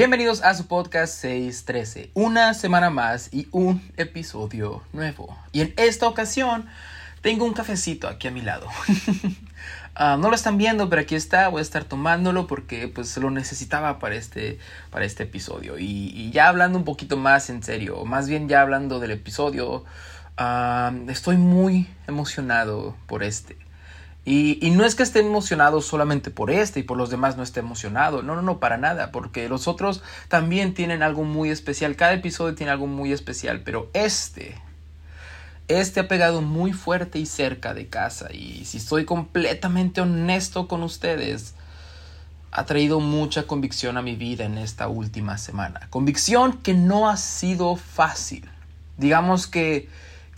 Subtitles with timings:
[0.00, 5.36] Bienvenidos a su podcast 613, una semana más y un episodio nuevo.
[5.52, 6.64] Y en esta ocasión
[7.20, 8.66] tengo un cafecito aquí a mi lado.
[9.94, 13.30] Ah, no lo están viendo, pero aquí está, voy a estar tomándolo porque pues lo
[13.30, 14.58] necesitaba para este,
[14.88, 15.78] para este episodio.
[15.78, 19.84] Y, ya hablando un poquito más en serio, más bien ya hablando del episodio,
[20.38, 23.58] ah, estoy muy emocionado por este.
[24.24, 27.60] Y, no es que esté emocionado solamente por este y por los demás no esté
[27.60, 28.22] emocionado.
[28.22, 29.12] No, no, no, para nada.
[29.12, 31.96] Porque los otros también tienen algo muy especial.
[31.96, 33.62] Cada episodio tiene algo muy especial.
[33.64, 34.60] Pero este,
[35.68, 38.32] este ha pegado muy fuerte y cerca de casa.
[38.32, 41.54] Y si estoy completamente honesto con ustedes,
[42.52, 45.86] ha traído mucha convicción a mi vida en esta última semana.
[45.88, 48.48] Convicción que no ha sido fácil.
[48.98, 49.88] Digamos que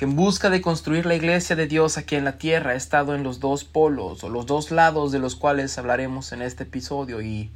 [0.04, 3.22] en busca de construir la iglesia de Dios aquí en la tierra he estado en
[3.22, 7.52] los dos polos o los dos lados de los cuales hablaremos en este episodio y,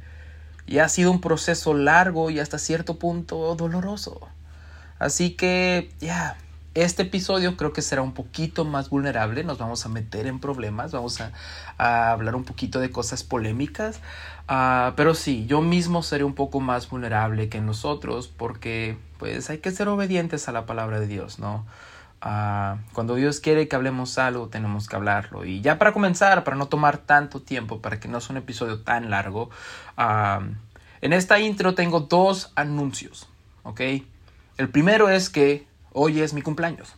[0.65, 4.29] y ha sido un proceso largo y hasta cierto punto doloroso.
[4.97, 6.37] Así que ya,
[6.73, 10.91] este episodio creo que será un poquito más vulnerable, nos vamos a meter en problemas,
[10.91, 11.33] vamos a,
[12.13, 13.99] hablar un poquito de cosas polémicas,
[14.47, 19.57] ah, pero sí, yo mismo seré un poco más vulnerable que nosotros porque pues hay
[19.57, 21.65] que ser obedientes a la palabra de Dios, ¿no?
[22.21, 25.45] Ah, cuando Dios quiere que hablemos algo, tenemos que hablarlo.
[25.45, 28.81] Y ya para comenzar, para no tomar tanto tiempo, para que no sea un episodio
[28.81, 29.49] tan largo,
[29.97, 30.41] ah,
[31.01, 33.29] en esta intro tengo dos anuncios,
[33.63, 33.81] ¿ok?
[34.57, 36.95] El primero es que hoy es mi cumpleaños.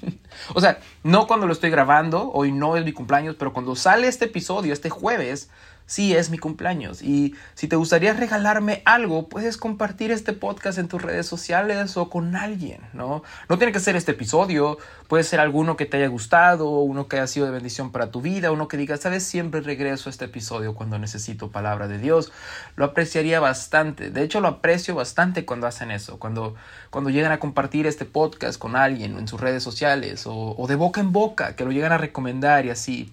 [0.54, 4.08] o sea, no cuando lo estoy grabando, hoy no es mi cumpleaños, pero cuando sale
[4.08, 5.50] este episodio, este jueves,
[5.88, 7.02] sí es mi cumpleaños.
[7.02, 12.10] Y si te gustaría regalarme algo, puedes compartir este podcast en tus redes sociales o
[12.10, 13.22] con alguien, ¿no?
[13.48, 14.76] No tiene que ser este episodio,
[15.08, 18.20] puede ser alguno que te haya gustado, uno que haya sido de bendición para tu
[18.20, 22.32] vida, uno que diga, sabes, siempre regreso a este episodio cuando necesito palabra de Dios.
[22.76, 24.10] Lo apreciaría bastante.
[24.10, 26.54] De hecho, lo aprecio bastante cuando hacen eso, cuando,
[26.90, 30.74] cuando llegan a compartir este podcast con alguien en sus redes sociales o, o de
[30.74, 33.10] boca en boca, que lo llegan a recomendar y así.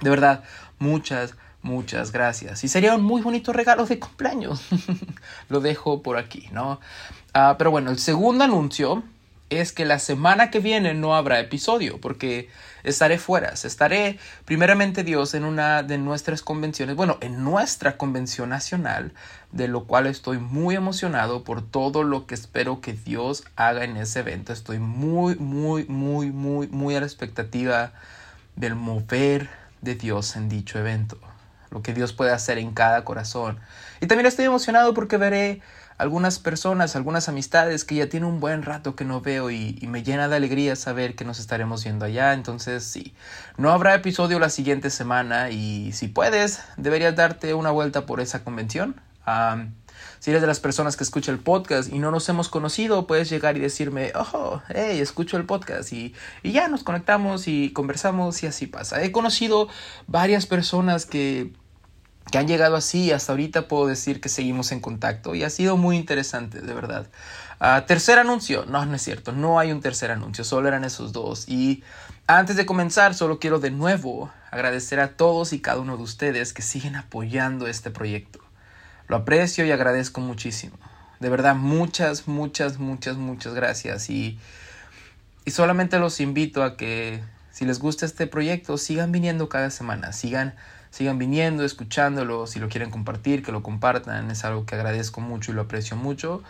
[0.00, 0.44] De verdad,
[0.78, 2.64] muchas, Muchas gracias.
[2.64, 4.66] Y sería un muy bonito regalo de cumpleaños.
[5.48, 6.80] Lo dejo por aquí, ¿no?
[7.34, 9.04] Ah, pero bueno, el segundo anuncio
[9.48, 12.48] es que la semana que viene no habrá episodio porque
[12.82, 13.50] estaré fuera.
[13.50, 19.12] Estaré primeramente Dios en una de nuestras convenciones, bueno, en nuestra convención nacional,
[19.52, 23.96] de lo cual estoy muy emocionado por todo lo que espero que Dios haga en
[23.98, 24.52] ese evento.
[24.52, 27.92] Estoy muy, muy, muy, muy, muy a la expectativa
[28.56, 29.48] del mover
[29.80, 31.18] de Dios en dicho evento
[31.72, 33.58] lo que Dios puede hacer en cada corazón.
[34.00, 35.62] Y también estoy emocionado porque veré
[36.02, 40.02] algunas personas, algunas amistades que ya tiene un buen rato que no veo y, me
[40.02, 42.32] llena de alegría saber que nos estaremos viendo allá.
[42.32, 43.14] Entonces sí,
[43.56, 48.42] no habrá episodio la siguiente semana y si puedes, deberías darte una vuelta por esa
[48.42, 49.00] convención.
[50.18, 53.30] si eres de las personas que escucha el podcast y no nos hemos conocido, puedes
[53.30, 58.42] llegar y decirme, oh, hey, escucho el podcast y, y ya nos conectamos y conversamos
[58.42, 59.02] y así pasa.
[59.02, 59.68] He conocido
[60.08, 61.52] varias personas que
[62.30, 65.50] que han llegado así y hasta ahorita puedo decir que seguimos en contacto y ha
[65.50, 67.06] sido muy interesante, de verdad.
[67.60, 71.12] Ah, tercer anuncio, no, no es cierto, no hay un tercer anuncio, solo eran esos
[71.12, 71.48] dos.
[71.48, 71.82] Y
[72.26, 76.52] antes de comenzar, solo quiero de nuevo agradecer a todos y cada uno de ustedes
[76.52, 78.40] que siguen apoyando este proyecto.
[79.08, 80.76] Lo aprecio y agradezco muchísimo.
[81.20, 84.10] De verdad, muchas, muchas, muchas, muchas gracias.
[84.10, 84.38] Y,
[85.44, 90.12] y solamente los invito a que si les gusta este proyecto, sigan viniendo cada semana,
[90.12, 90.54] sigan
[90.92, 95.50] sigan viniendo, escuchándolo, si lo quieren compartir, que lo compartan, es algo que agradezco mucho
[95.50, 96.42] y lo aprecio mucho.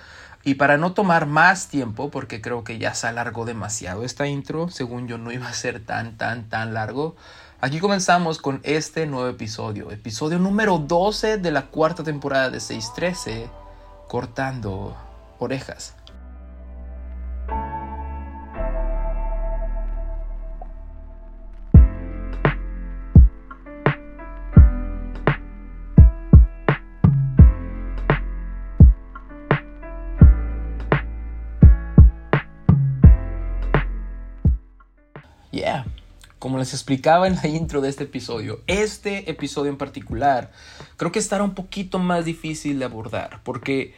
[0.43, 4.69] Y para no tomar más tiempo, porque creo que ya se alargó demasiado esta intro,
[4.69, 7.15] según yo no iba a ser tan, tan, tan largo,
[7.61, 13.49] aquí comenzamos con este nuevo episodio, episodio número 12 de la cuarta temporada de 613,
[14.09, 14.97] cortando
[15.39, 15.95] orejas.
[36.53, 40.51] Como les explicaba en la intro de este episodio, este episodio en particular
[40.99, 43.95] creo que estará un poquito más difícil de abordar porque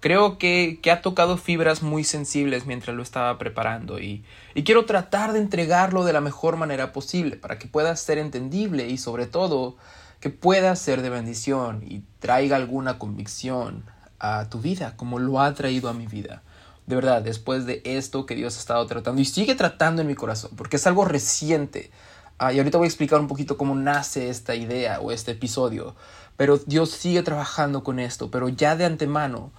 [0.00, 4.22] creo que, ha tocado fibras muy sensibles mientras lo estaba preparando y,
[4.54, 8.86] y quiero tratar de entregarlo de la mejor manera posible para que pueda ser entendible
[8.86, 9.78] y sobre todo
[10.20, 13.82] que pueda ser de bendición y traiga alguna convicción
[14.18, 16.42] a tu vida como lo ha traído a mi vida
[16.86, 20.14] de verdad, después de esto que Dios ha estado tratando y sigue tratando en mi
[20.14, 21.90] corazón, porque es algo reciente.
[22.38, 25.94] Ah, y ahorita voy a explicar un poquito cómo nace esta idea o este episodio.
[26.36, 29.50] Pero Dios sigue trabajando con esto, pero ya de antemano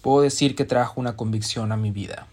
[0.00, 2.26] puedo decir que trajo una convicción a mi vida.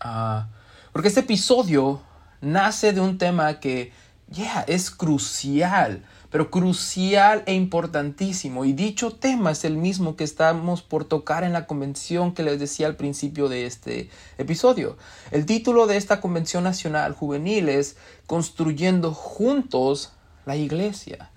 [0.00, 0.48] Ah,
[0.92, 2.00] porque este episodio
[2.40, 3.92] nace de un tema que,
[4.28, 8.64] ya, es crucial, pero crucial e importantísimo.
[8.64, 12.58] Y dicho tema es el mismo que estamos por tocar en la convención que les
[12.58, 14.08] decía al principio de este
[14.38, 14.96] episodio.
[15.30, 17.96] El título de esta convención nacional juvenil es
[18.26, 20.12] Construyendo juntos
[20.46, 21.30] la iglesia.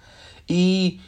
[0.47, 1.01] Y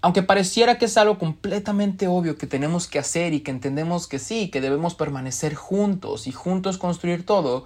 [0.00, 4.18] aunque pareciera que es algo completamente obvio que tenemos que hacer y que entendemos que
[4.18, 7.64] sí, que debemos permanecer juntos y juntos construir todo,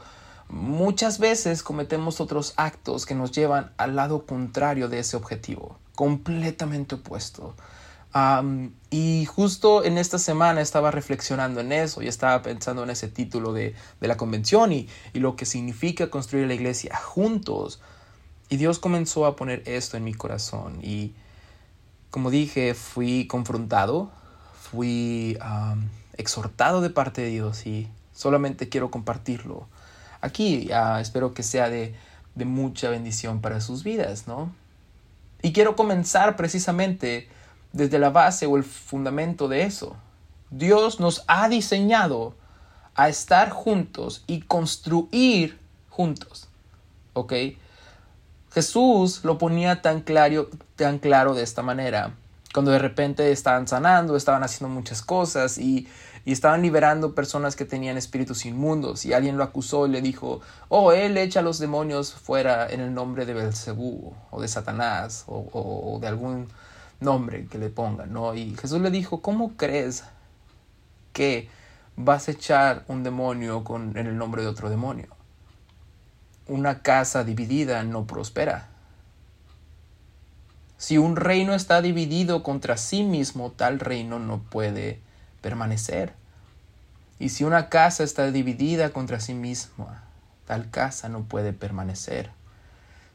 [0.48, 6.96] muchas veces cometemos otros actos que nos llevan al lado contrario de ese objetivo, completamente
[6.96, 7.54] opuesto.
[8.90, 13.52] y justo en esta semana estaba reflexionando en eso y estaba pensando en ese título
[13.52, 17.80] de, la convención y, y lo que significa construir la iglesia juntos.
[18.48, 21.12] Y Dios comenzó a poner esto en mi corazón y
[22.10, 24.10] como dije, fui confrontado,
[24.58, 25.36] fui
[26.16, 29.66] exhortado de parte de Dios y solamente quiero compartirlo
[30.20, 30.70] aquí.
[31.00, 31.94] espero que sea de,
[32.34, 34.52] de mucha bendición para sus vidas, ¿no?
[35.42, 37.28] Y quiero comenzar precisamente
[37.72, 39.96] desde la base o el fundamento de eso.
[40.50, 42.34] Dios nos ha diseñado
[42.94, 45.58] a estar juntos y construir
[45.90, 46.48] juntos.
[47.12, 47.32] ¿Ok?
[48.52, 52.14] Jesús lo ponía tan claro, tan claro de esta manera.
[52.54, 55.88] Cuando de repente estaban sanando, estaban haciendo muchas cosas y,
[56.32, 60.92] estaban liberando personas que tenían espíritus inmundos y alguien lo acusó y le dijo, oh,
[60.92, 65.98] él echa a los demonios fuera en el nombre de Belcebú o de Satanás o,
[66.00, 66.48] de algún
[67.00, 68.34] nombre que le pongan, ¿no?
[68.34, 70.04] Y Jesús le dijo, ¿cómo crees
[71.12, 71.48] que
[71.96, 75.16] vas a echar un demonio con, en el nombre de otro demonio?
[76.48, 78.68] una casa dividida no prospera.
[80.78, 85.00] Si un reino está dividido contra sí mismo, tal reino no puede
[85.40, 86.14] permanecer.
[87.18, 90.04] Y si una casa está dividida contra sí misma,
[90.46, 92.30] tal casa no puede permanecer.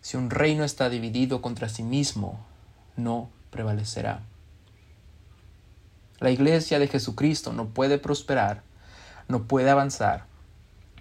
[0.01, 2.43] Si un reino está dividido contra sí mismo,
[2.95, 4.21] no prevalecerá.
[6.19, 8.63] La iglesia de Jesucristo no puede prosperar,
[9.27, 10.25] no puede avanzar,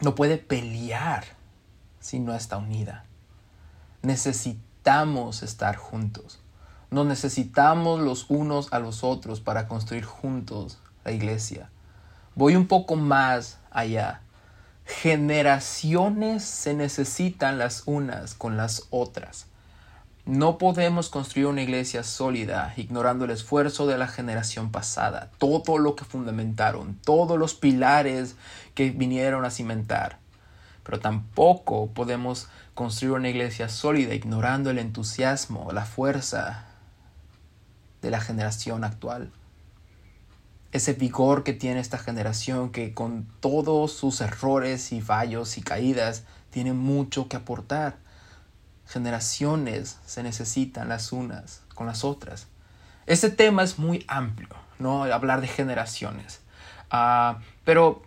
[0.01, 1.25] no puede pelear
[2.01, 3.05] si no está unida.
[4.03, 6.41] Necesitamos estar juntos.
[6.91, 11.71] Nos necesitamos los unos a los otros para construir juntos la iglesia.
[12.35, 14.23] Voy un poco más allá.
[14.85, 19.47] Generaciones se necesitan las unas con las otras.
[20.27, 25.97] No podemos construir una iglesia sólida ignorando el esfuerzo de la generación pasada, todo lo
[25.97, 28.37] que fundamentaron, todos los pilares
[28.75, 30.21] que vinieron a cimentar
[30.91, 36.65] pero tampoco podemos construir una iglesia sólida ignorando el entusiasmo, la fuerza
[38.03, 39.31] de la generación actual.
[40.73, 46.25] Ese vigor que tiene esta generación que con todos sus errores y fallos y caídas
[46.51, 47.97] tiene mucho que aportar.
[48.87, 52.47] Generaciones se necesitan las unas con las otras.
[53.07, 55.05] Este tema es muy amplio, ¿no?
[55.05, 56.41] Hablar de generaciones.
[56.91, 58.03] Ah, pero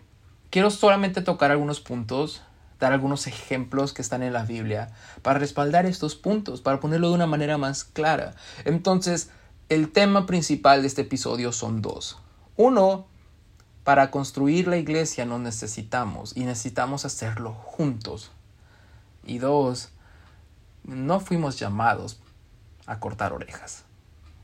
[0.50, 2.42] quiero solamente tocar algunos puntos
[2.83, 4.89] dar algunos ejemplos que están en la Biblia
[5.21, 8.36] para respaldar estos puntos, para ponerlo de una manera más clara.
[8.66, 9.30] Entonces,
[9.69, 12.19] el tema principal de este episodio son dos.
[12.56, 13.06] Uno,
[13.84, 18.31] para construir la iglesia nos necesitamos y necesitamos hacerlo juntos.
[19.26, 19.90] Y dos,
[20.83, 22.19] no fuimos llamados
[22.86, 23.83] a cortar orejas.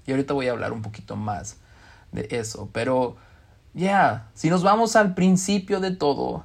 [0.05, 1.57] Y ahorita voy a hablar un poquito más
[2.11, 3.17] de eso, pero
[3.73, 6.43] ya, si nos vamos al principio de todo,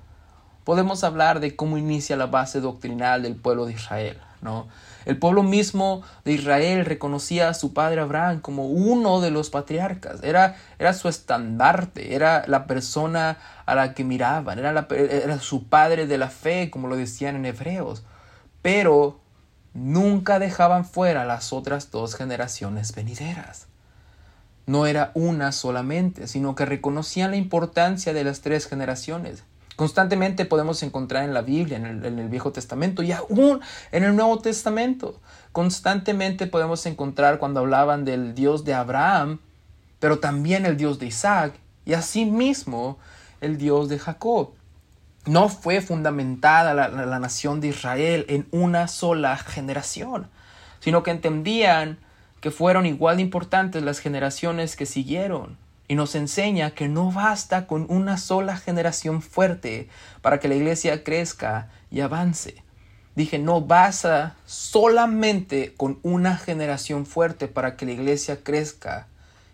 [0.64, 4.20] podemos hablar de cómo inicia la base doctrinal del pueblo de Israel.
[4.42, 4.68] ¿no?
[5.04, 10.22] El pueblo mismo de Israel reconocía a su padre Abraham como uno de los patriarcas,
[10.22, 16.06] era, era su estandarte, era la persona a la que miraban, era, era su padre
[16.06, 18.04] de la fe, como lo decían en Hebreos,
[18.62, 19.20] pero
[19.74, 23.66] nunca dejaban fuera las otras dos generaciones venideras.
[24.66, 29.44] No era una solamente, sino que reconocían la importancia de las tres generaciones.
[29.76, 34.38] Constantemente podemos encontrar en la Biblia, en el, Viejo Testamento y aún en el Nuevo
[34.38, 35.20] Testamento.
[35.50, 39.40] Constantemente podemos encontrar cuando hablaban del Dios de Abraham,
[39.98, 41.54] pero también el Dios de Isaac
[41.84, 42.98] y asimismo
[43.40, 44.50] el Dios de Jacob.
[45.26, 50.28] No fue fundamentada la, la nación de Israel en una sola generación,
[50.78, 51.98] sino que entendían
[52.40, 57.66] que fueron igual de importantes las generaciones que siguieron y nos enseña que no basta
[57.66, 59.88] con una sola generación fuerte
[60.22, 62.62] para que la iglesia crezca y avance.
[63.14, 69.06] Dije, no basta solamente con una generación fuerte para que la iglesia crezca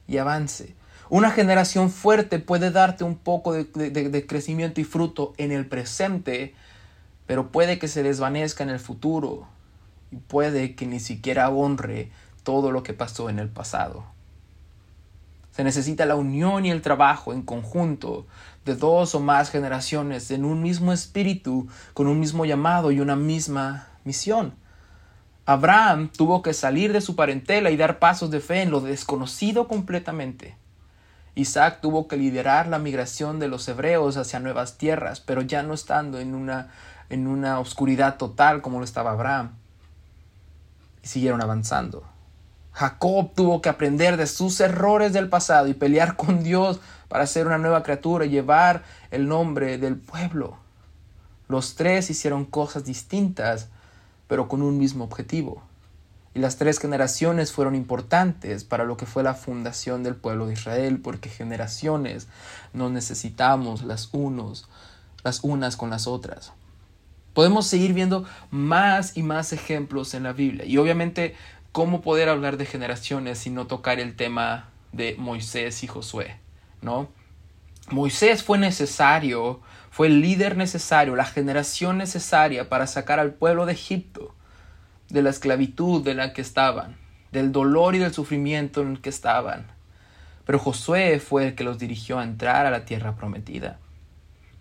[0.06, 0.74] y avance.
[1.10, 6.54] Una generación fuerte puede darte un poco de, crecimiento y fruto en el presente,
[7.26, 9.46] pero puede que se desvanezca en el futuro
[10.12, 12.10] y puede que ni siquiera honre
[12.44, 14.04] todo lo que pasó en el pasado.
[15.50, 18.26] Se necesita la unión y el trabajo en conjunto
[18.64, 23.16] de dos o más generaciones en un mismo espíritu, con un mismo llamado y una
[23.16, 24.54] misma misión.
[25.46, 29.66] Abraham tuvo que salir de su parentela y dar pasos de fe en lo desconocido
[29.66, 30.56] completamente.
[31.34, 35.74] Isaac tuvo que liderar la migración de los hebreos hacia nuevas tierras, pero ya no
[35.74, 36.68] estando en una,
[37.08, 39.54] en una oscuridad total como lo estaba Abraham.
[41.02, 42.09] Y siguieron avanzando.
[42.72, 47.46] Jacob tuvo que aprender de sus errores del pasado y pelear con Dios para ser
[47.46, 50.56] una nueva criatura y llevar el nombre del pueblo.
[51.48, 53.68] Los tres hicieron cosas distintas,
[54.28, 55.64] pero con un mismo objetivo.
[56.32, 60.52] Y las tres generaciones fueron importantes para lo que fue la fundación del pueblo de
[60.52, 62.28] Israel, porque generaciones
[62.72, 64.68] nos necesitamos las unos,
[65.24, 66.52] las unas con las otras.
[67.34, 70.64] Podemos seguir viendo más y más ejemplos en la Biblia.
[70.64, 71.34] Y obviamente
[71.72, 76.36] ¿cómo poder hablar de generaciones sin no tocar el tema de Moisés y Josué?
[76.82, 77.08] ¿No?
[77.90, 79.60] Moisés fue necesario,
[79.90, 84.34] fue el líder necesario, la generación necesaria para sacar al pueblo de Egipto
[85.10, 86.96] de la esclavitud en la que estaban,
[87.32, 89.66] del dolor y del sufrimiento en el que estaban.
[90.46, 93.78] Pero Josué fue el que los dirigió a entrar a la tierra prometida.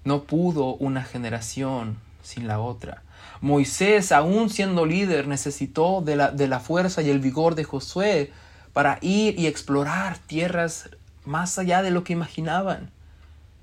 [0.03, 3.03] No pudo una generación sin la otra.
[3.41, 8.31] Moisés, aún siendo líder, necesitó de la, de la fuerza y el vigor de Josué
[8.73, 10.89] para ir y explorar tierras
[11.25, 12.91] más allá de lo que imaginaban.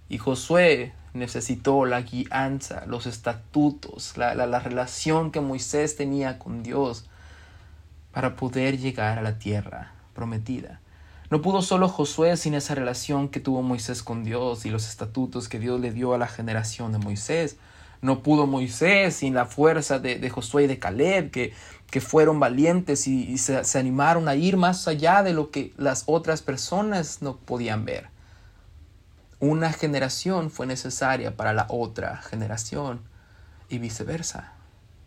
[0.08, 7.06] Y Josué necesitó la guianza, los estatutos, la, la, relación que Moisés tenía con Dios
[8.12, 10.80] para poder llegar a la tierra prometida.
[11.30, 15.48] No pudo solo Josué sin esa relación que tuvo Moisés con Dios y los estatutos
[15.48, 17.56] que Dios le dio a la generación de Moisés.
[18.02, 21.52] No pudo Moisés sin la fuerza de, Josué y de Caleb, que,
[21.90, 26.04] que fueron valientes y, se, se animaron a ir más allá de lo que las
[26.06, 28.08] otras personas no podían ver.
[29.38, 33.00] Una generación fue necesaria para la otra generación
[33.68, 34.52] y viceversa.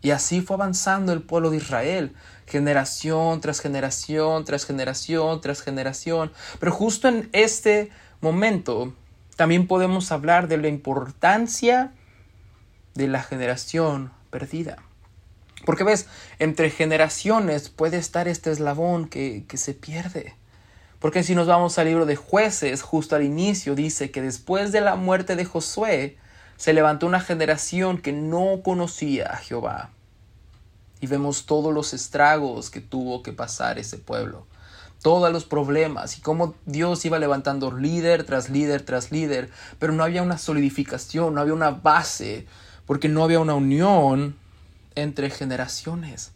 [0.02, 2.14] Y así fue avanzando el pueblo de Israel,
[2.46, 6.32] generación tras generación, tras generación, tras generación.
[6.58, 8.94] Pero justo en este momento
[9.36, 11.92] también podemos hablar de la importancia
[12.94, 14.76] de la generación perdida.
[15.66, 16.06] Porque ves,
[16.38, 20.34] entre generaciones puede estar este eslabón que, que se pierde.
[20.98, 24.80] Porque si nos vamos al libro de jueces, justo al inicio dice que después de
[24.80, 26.18] la muerte de Josué,
[26.60, 29.88] se levantó una generación que no conocía a Jehová.
[31.00, 34.46] Y vemos todos los estragos que tuvo que pasar ese pueblo,
[35.00, 40.04] todos los problemas y cómo Dios iba levantando líder tras líder tras líder, pero no
[40.04, 42.46] había una solidificación, no había una base,
[42.90, 44.34] porque no había una unión
[44.96, 46.32] entre generaciones.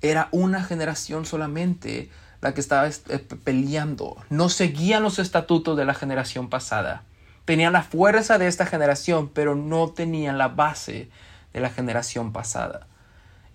[0.00, 2.08] Era una generación solamente
[2.40, 4.16] la que estaba eh, peleando.
[4.30, 7.02] No seguían los estatutos de la generación pasada.
[7.46, 11.10] Tenían la fuerza de esta generación, pero no tenían la base
[11.52, 12.86] de la generación pasada.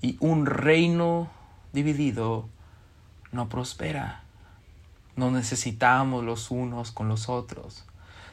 [0.02, 1.30] Y un reino
[1.72, 2.50] dividido
[3.32, 4.22] no prospera.
[5.16, 7.86] No necesitamos los unos con los otros.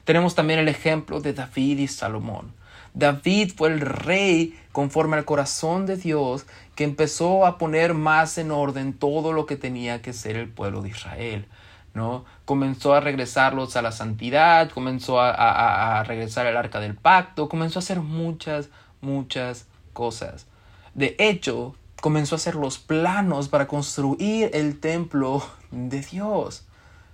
[0.02, 2.58] Tenemos también el ejemplo de David y Salomón.
[2.94, 8.50] David fue el rey conforme al corazón de Dios que empezó a poner más en
[8.50, 11.46] orden todo lo que tenía que ser el pueblo de Israel.
[11.94, 12.24] ¿no?
[12.44, 17.78] Comenzó a regresarlos a la santidad, comenzó a, a regresar al arca del pacto, comenzó
[17.78, 18.68] a hacer muchas,
[19.00, 20.46] muchas cosas.
[20.94, 26.66] De hecho, comenzó a hacer los planos para construir el templo de Dios,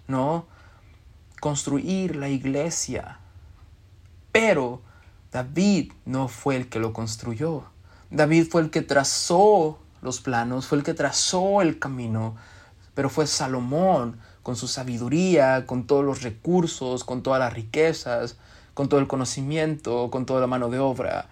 [0.07, 0.47] ¿no?
[1.41, 3.19] Construir la iglesia.
[4.33, 4.83] Pero
[5.37, 7.65] David no fue el que lo construyó.
[8.11, 12.37] David fue el que trazó los planos, fue el que trazó el camino,
[12.95, 18.39] pero fue Salomón con su sabiduría, con todos los recursos, con todas las riquezas,
[18.73, 21.29] con todo el conocimiento, con toda la mano de obra,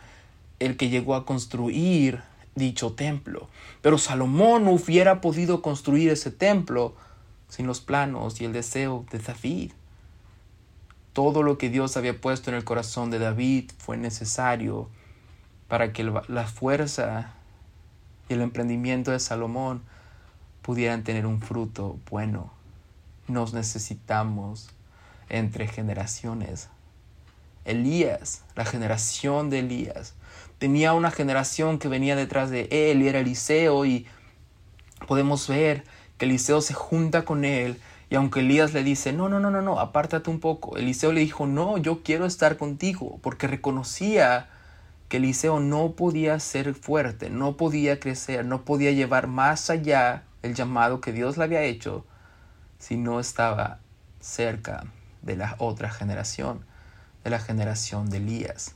[0.59, 2.21] el que llegó a construir
[2.55, 3.49] dicho templo.
[3.81, 6.95] Pero Salomón no hubiera podido construir ese templo
[7.49, 9.73] sin los planos y el deseo de David.
[11.15, 14.91] Todo lo que Dios había puesto en el corazón de David fue necesario
[15.69, 17.33] para que la fuerza
[18.29, 19.83] y el emprendimiento de Salomón
[20.61, 22.53] pudieran tener un fruto bueno.
[23.29, 24.71] Nos necesitamos
[25.29, 26.69] entre generaciones.
[27.65, 30.15] Elías, la generación de Elías,
[30.59, 34.07] tenía una generación que venía detrás de él y era Eliseo y
[35.07, 35.85] podemos ver
[36.19, 37.81] que Eliseo se junta con él
[38.11, 41.21] Y aunque Elías le dice, no, no, no, no, no, apártate un poco, Eliseo le
[41.21, 44.49] dijo, no, yo quiero estar contigo, porque reconocía
[45.09, 50.55] que Eliseo no podía ser fuerte, no podía crecer, no podía llevar más allá el
[50.55, 52.05] llamado que Dios le había hecho
[52.79, 53.81] si no estaba
[54.21, 54.85] cerca
[55.23, 56.65] de la otra generación,
[57.23, 58.75] de la generación de Elías.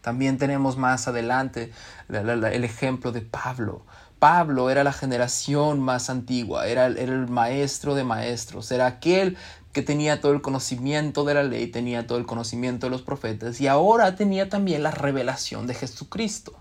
[0.00, 1.72] También tenemos más adelante
[2.08, 3.82] el ejemplo de Pablo.
[4.18, 9.36] Pablo era la generación más antigua, era, el maestro de maestros, era aquel
[9.72, 13.60] que tenía todo el conocimiento de la ley, tenía todo el conocimiento de los profetas
[13.60, 16.52] y ahora tenía también la revelación de Jesucristo.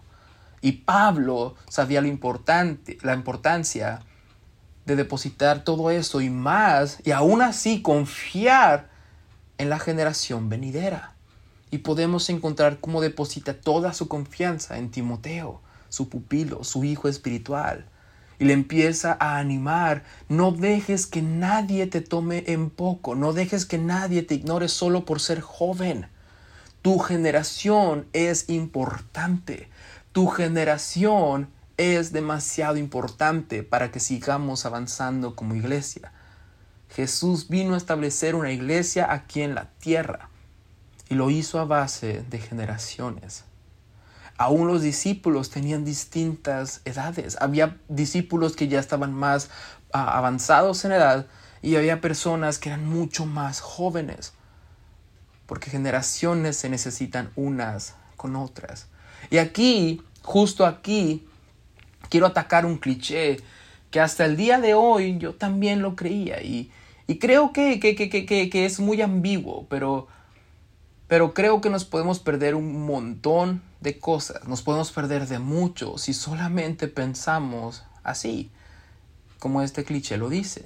[0.62, 4.02] Y Pablo sabía lo importante, la importancia
[4.86, 8.90] de depositar todo eso y más, y aún así confiar
[9.58, 11.14] en la generación venidera.
[11.72, 17.86] Y podemos encontrar cómo deposita toda su confianza en Timoteo su pupilo, su hijo espiritual,
[18.40, 23.66] y le empieza a animar, no dejes que nadie te tome en poco, no dejes
[23.66, 26.08] que nadie te ignore solo por ser joven.
[26.82, 29.70] Tu generación es importante,
[30.12, 36.12] tu generación es demasiado importante para que sigamos avanzando como iglesia.
[36.90, 40.30] Jesús vino a establecer una iglesia aquí en la tierra
[41.10, 43.44] y lo hizo a base de generaciones.
[44.38, 47.38] Aún los discípulos tenían distintas edades.
[47.42, 49.50] Había discípulos que ya estaban más
[49.92, 51.28] ah, avanzados en edad
[51.62, 54.34] y había personas que eran mucho más jóvenes.
[55.48, 58.88] Porque generaciones se necesitan unas con otras.
[59.30, 61.28] Y aquí, justo aquí,
[62.10, 63.38] quiero atacar un cliché
[63.92, 66.72] que hasta el día de hoy yo también lo creía y,
[67.20, 70.08] creo que, que, que, que, es muy ambiguo, pero,
[71.08, 75.98] pero creo que nos podemos perder un montón de cosas, nos podemos perder de mucho
[75.98, 78.52] si solamente pensamos así,
[79.40, 80.66] como este cliché lo dice.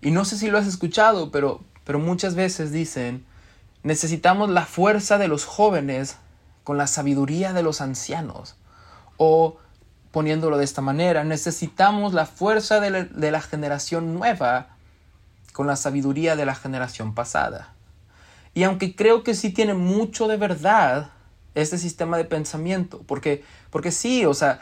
[0.00, 3.24] Y no sé si lo has escuchado, pero, pero muchas veces dicen,
[3.82, 6.16] necesitamos la fuerza de los jóvenes
[6.64, 8.56] con la sabiduría de los ancianos.
[9.16, 9.58] O,
[10.10, 14.68] poniéndolo de esta manera, necesitamos la fuerza de la, de la generación nueva
[15.52, 17.71] con la sabiduría de la generación pasada.
[18.54, 21.10] Y aunque creo que sí tiene mucho de verdad,
[21.54, 23.02] este sistema de pensamiento.
[23.06, 24.60] Porque, porque sí, o sea,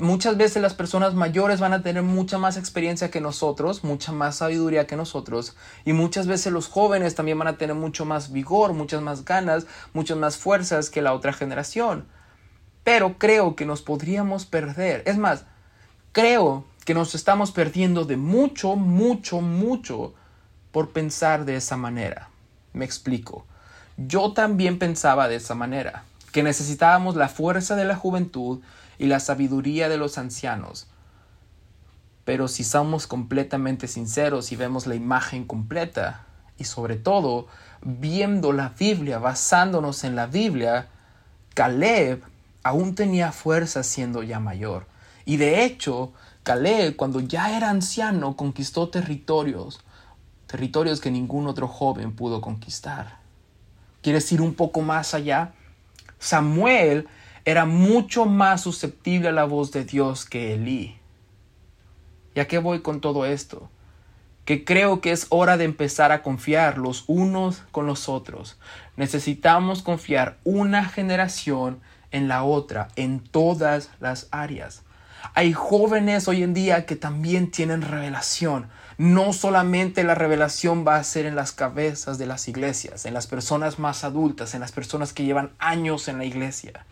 [0.00, 4.36] muchas veces las personas mayores van a tener mucha más experiencia que nosotros, mucha más
[4.36, 5.56] sabiduría que nosotros.
[5.84, 9.66] Y muchas veces los jóvenes también van a tener mucho más vigor, muchas más ganas,
[9.92, 12.06] muchas más fuerzas que la otra generación.
[12.84, 15.02] Pero creo que nos podríamos perder.
[15.06, 15.44] Es más,
[16.12, 20.14] creo que nos estamos perdiendo de mucho, mucho, mucho
[20.70, 22.30] por pensar de esa manera.
[22.76, 23.46] Me explico.
[23.96, 28.60] Yo también pensaba de esa manera que necesitábamos la fuerza de la juventud
[28.98, 30.86] y la sabiduría de los ancianos.
[32.26, 36.26] Pero si somos completamente sinceros y vemos la imagen completa,
[36.58, 37.46] y sobre todo
[37.80, 40.88] viendo la Biblia, basándonos en la Biblia,
[41.54, 42.22] Caleb
[42.62, 44.86] aún tenía fuerza siendo ya mayor.
[45.24, 46.12] Y de hecho,
[46.42, 49.80] Caleb, cuando ya era anciano, conquistó territorios,
[50.46, 53.18] territorios que ningún otro joven pudo conquistar.
[54.02, 55.52] ¿Quieres ir un poco más allá?
[56.18, 57.08] Samuel
[57.44, 60.98] era mucho más susceptible a la voz de Dios que Elí.
[62.34, 63.70] ¿Y a qué voy con todo esto?
[64.44, 68.58] Que creo que es hora de empezar a confiar los unos con los otros.
[68.96, 71.80] Necesitamos confiar una generación
[72.10, 74.82] en la otra, en todas las áreas.
[75.34, 78.68] Hay jóvenes hoy en día que también tienen revelación.
[78.98, 83.26] No solamente la revelación va a ser en las cabezas de las iglesias, en las
[83.26, 86.86] personas más adultas, en las personas que llevan años en la iglesia.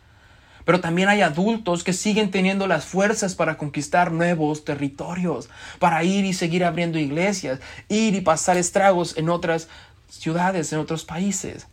[0.65, 6.25] Pero también hay adultos que siguen teniendo las fuerzas para conquistar nuevos territorios, para ir
[6.25, 9.69] y seguir abriendo iglesias, ir y pasar estragos en otras
[10.09, 11.67] ciudades, en otros países.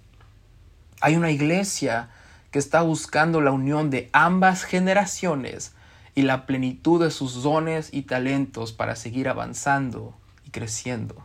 [1.00, 2.10] Hay una iglesia
[2.52, 5.74] que está buscando la unión de ambas generaciones
[6.14, 10.14] y la plenitud de sus dones y talentos para seguir avanzando
[10.46, 11.16] y creciendo.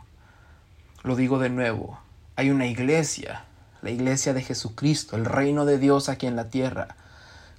[1.03, 1.99] Lo digo de nuevo,
[2.35, 3.45] hay una iglesia,
[3.81, 6.95] la iglesia de Jesucristo, el reino de Dios aquí en la tierra,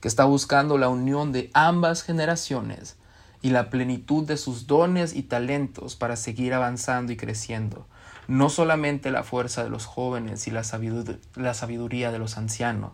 [0.01, 2.97] que está buscando la unión de ambas generaciones
[3.43, 7.87] y la plenitud de sus dones y talentos para seguir avanzando y creciendo.
[8.27, 10.63] No solamente la fuerza de los jóvenes y la
[11.35, 12.93] la sabiduría de los ancianos,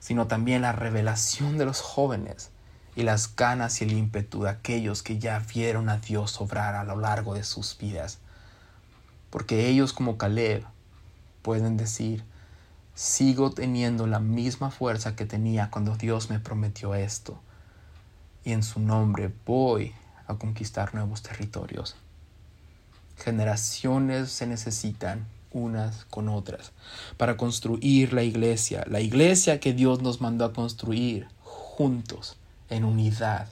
[0.00, 2.51] sino también la revelación de los jóvenes
[2.94, 6.84] y las ganas y el ímpetu de aquellos que ya vieron a Dios obrar a
[6.84, 8.18] lo largo de sus vidas.
[9.30, 10.64] Porque ellos como Caleb
[11.42, 12.24] pueden decir,
[12.94, 17.40] sigo teniendo la misma fuerza que tenía cuando Dios me prometió esto.
[18.44, 19.94] Y en su nombre voy
[20.26, 21.96] a conquistar nuevos territorios.
[23.16, 26.72] Generaciones se necesitan unas con otras
[27.16, 32.36] para construir la iglesia, la iglesia que Dios nos mandó a construir juntos,
[32.72, 33.48] en unidad.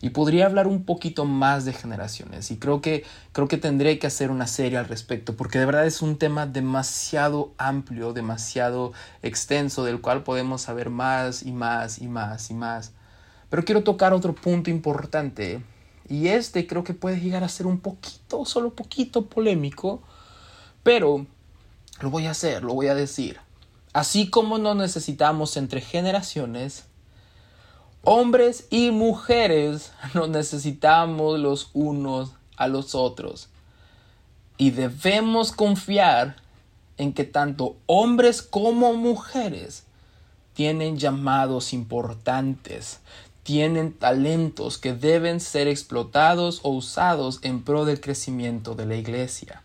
[0.00, 4.06] Y podría hablar un poquito más de generaciones y creo que creo que tendré que
[4.06, 8.92] hacer una serie al respecto porque de verdad es un tema demasiado amplio, demasiado
[9.22, 12.92] extenso del cual podemos saber más y más y más y más.
[13.48, 15.62] Pero quiero tocar otro punto importante
[16.06, 20.02] y este creo que puede llegar a ser un poquito, solo poquito polémico,
[20.82, 21.26] pero
[22.00, 23.38] lo voy a hacer, lo voy a decir.
[23.94, 26.84] Así como no necesitamos entre generaciones,
[28.06, 33.48] Hombres y mujeres nos necesitamos los unos a los otros.
[34.58, 36.36] Y debemos confiar
[36.98, 39.84] en que tanto hombres como mujeres
[40.52, 43.00] tienen llamados importantes,
[43.42, 49.62] tienen talentos que deben ser explotados o usados en pro del crecimiento de la iglesia.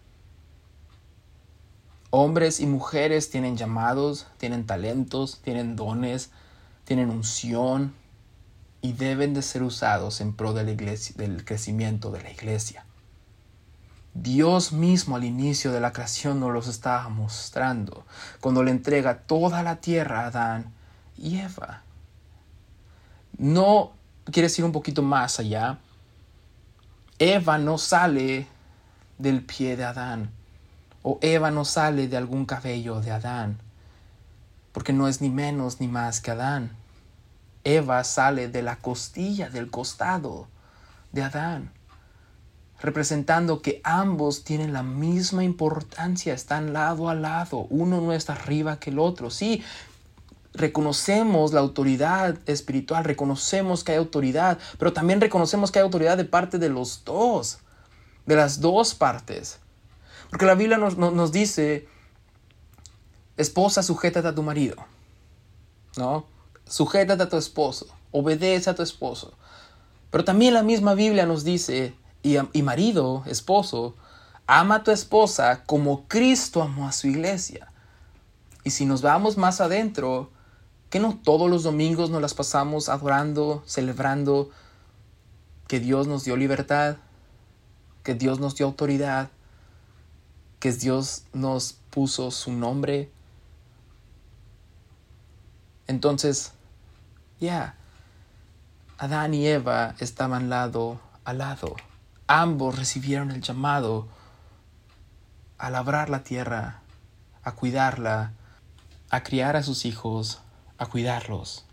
[2.10, 6.32] Hombres y mujeres tienen llamados, tienen talentos, tienen dones,
[6.86, 7.93] tienen unción,
[8.82, 12.86] y deben de ser usados en pro de la iglesia, del crecimiento de la iglesia.
[14.13, 18.06] Dios mismo al inicio de la creación nos los estaba mostrando
[18.39, 20.74] cuando le entrega toda la tierra a Adán
[21.18, 21.84] y Eva.
[23.38, 23.92] No
[24.26, 25.78] quiere decir un poquito más allá.
[27.20, 28.48] Eva no sale
[29.18, 30.32] del pie de Adán
[31.04, 33.60] o Eva no sale de algún cabello de Adán
[34.72, 36.79] porque no es ni menos ni más que Adán.
[37.63, 40.48] Eva sale de la costilla, del costado
[41.12, 41.72] de Adán,
[42.82, 48.80] representando que ambos tienen la misma importancia, están lado a lado, uno no está arriba
[48.80, 49.30] que el otro.
[49.30, 49.63] Sí,
[50.54, 56.26] reconocemos la autoridad espiritual, reconocemos que hay autoridad, pero también reconocemos que hay autoridad de
[56.26, 57.60] parte de los dos,
[58.26, 59.60] de las dos partes.
[60.30, 61.88] Porque la Biblia nos, nos dice,
[63.36, 64.78] esposa, sujétate a tu marido,
[65.98, 66.26] ¿no?
[66.69, 69.34] Sujétate a tu esposo, obedece a tu esposo.
[70.12, 73.95] Pero también la misma Biblia nos dice, y, marido, esposo,
[74.47, 77.71] ama a tu esposa como Cristo amó a su iglesia.
[78.63, 80.32] Y si nos vamos más adentro,
[80.89, 84.49] que no todos los domingos nos las pasamos adorando, celebrando
[85.67, 86.97] que Dios nos dio libertad,
[88.03, 89.29] que Dios nos dio autoridad,
[90.60, 93.12] que Dios nos puso su nombre.
[95.88, 96.53] Entonces,
[97.39, 97.75] ya.
[98.97, 101.75] Adán y Eva estaban lado a lado.
[102.28, 104.08] Ambos recibieron el llamado
[105.58, 106.82] a labrar la tierra,
[107.43, 108.34] a cuidarla,
[109.10, 110.41] a criar a sus hijos,
[110.78, 111.65] a cuidarlos.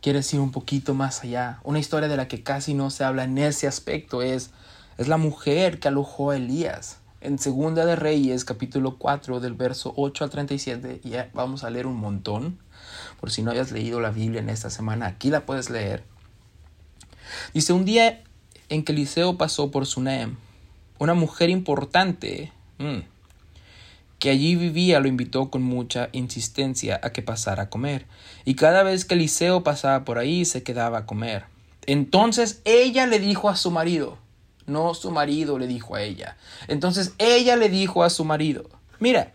[0.00, 1.60] Quieres ir un poquito más allá.
[1.62, 4.50] Una historia de la que casi no se habla en ese aspecto es,
[4.98, 6.98] es la mujer que alojó a Elías.
[7.20, 11.86] En Segunda de Reyes, capítulo 4, del verso 8 al 37, ya vamos a leer
[11.86, 12.58] un montón
[13.20, 16.02] por si no hayas leído la Biblia en esta semana, aquí la puedes leer.
[17.52, 18.22] Dice, un día
[18.70, 20.36] en que Eliseo pasó por Sunem,
[20.98, 23.00] una mujer importante mm,
[24.18, 28.06] que allí vivía lo invitó con mucha insistencia a que pasara a comer,
[28.44, 31.44] y cada vez que Eliseo pasaba por ahí se quedaba a comer.
[31.86, 34.18] Entonces ella le dijo a su marido,
[34.66, 36.36] no su marido le dijo a ella.
[36.68, 39.32] Entonces ella le dijo a su marido, mira,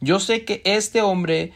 [0.00, 1.52] yo sé que este hombre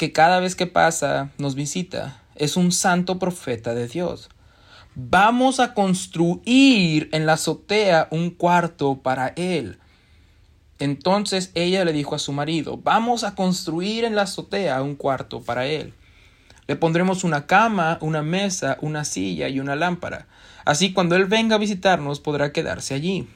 [0.00, 2.22] que cada vez que pasa nos visita.
[2.34, 4.30] Es un santo profeta de Dios.
[4.94, 9.78] Vamos a construir en la azotea un cuarto para él.
[10.78, 15.42] Entonces ella le dijo a su marido, vamos a construir en la azotea un cuarto
[15.42, 15.92] para él.
[16.66, 20.28] Le pondremos una cama, una mesa, una silla y una lámpara.
[20.64, 23.28] Así cuando él venga a visitarnos podrá quedarse allí.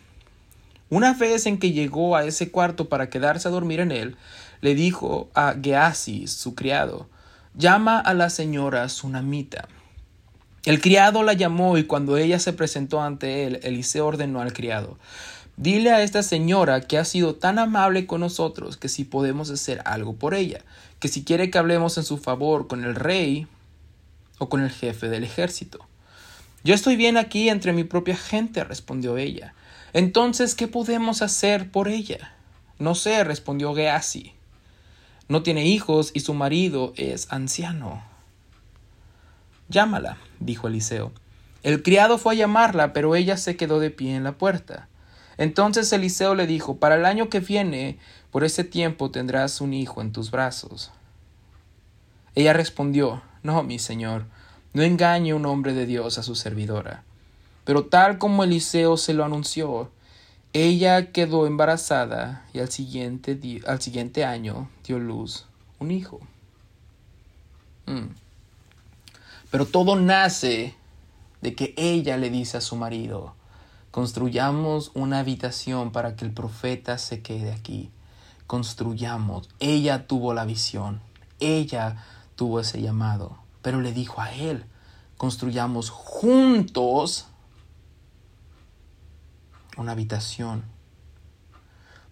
[0.89, 4.17] Una vez en que llegó a ese cuarto para quedarse a dormir en él,
[4.65, 7.07] le dijo a Geazi, su criado,
[7.55, 9.69] llama a la señora Sunamita.
[10.65, 14.97] El criado la llamó y cuando ella se presentó ante él, Eliseo ordenó al criado,
[15.59, 19.83] dile a esta señora que ha sido tan amable con nosotros que si podemos hacer
[19.85, 20.61] algo por ella,
[20.99, 23.47] que si quiere que hablemos en su favor con el rey
[24.39, 25.87] o con el jefe del ejército.
[26.63, 29.53] Yo estoy bien aquí entre mi propia gente, respondió ella.
[29.93, 32.33] Entonces, ¿qué podemos hacer por ella?
[32.79, 34.34] No sé, respondió Geazi.
[35.29, 38.03] No tiene hijos y su marido es anciano.
[39.69, 41.13] Llámala, dijo Eliseo.
[41.63, 44.89] El criado fue a llamarla, pero ella se quedó de pie en la puerta.
[45.39, 47.99] Entonces Eliseo le dijo, Para el año que viene,
[48.31, 50.93] por ese tiempo tendrás un hijo en tus brazos.
[52.35, 54.27] Ella respondió, No, mi señor,
[54.75, 57.03] no engañe un hombre de Dios a su servidora.
[57.65, 59.91] Pero tal como Eliseo se lo anunció,
[60.55, 65.47] ella quedó embarazada y al siguiente, al siguiente año dio luz
[65.81, 66.21] un hijo.
[67.87, 68.15] Mm.
[69.51, 70.75] Pero todo nace
[71.43, 73.35] de que ella le dice a su marido,
[73.91, 77.91] construyamos una habitación para que el profeta se quede aquí.
[78.47, 79.49] Construyamos.
[79.59, 81.01] Ella tuvo la visión,
[81.41, 82.05] ella
[82.37, 84.67] tuvo ese llamado, pero le dijo a él,
[85.17, 87.27] construyamos juntos
[89.77, 90.65] una habitación.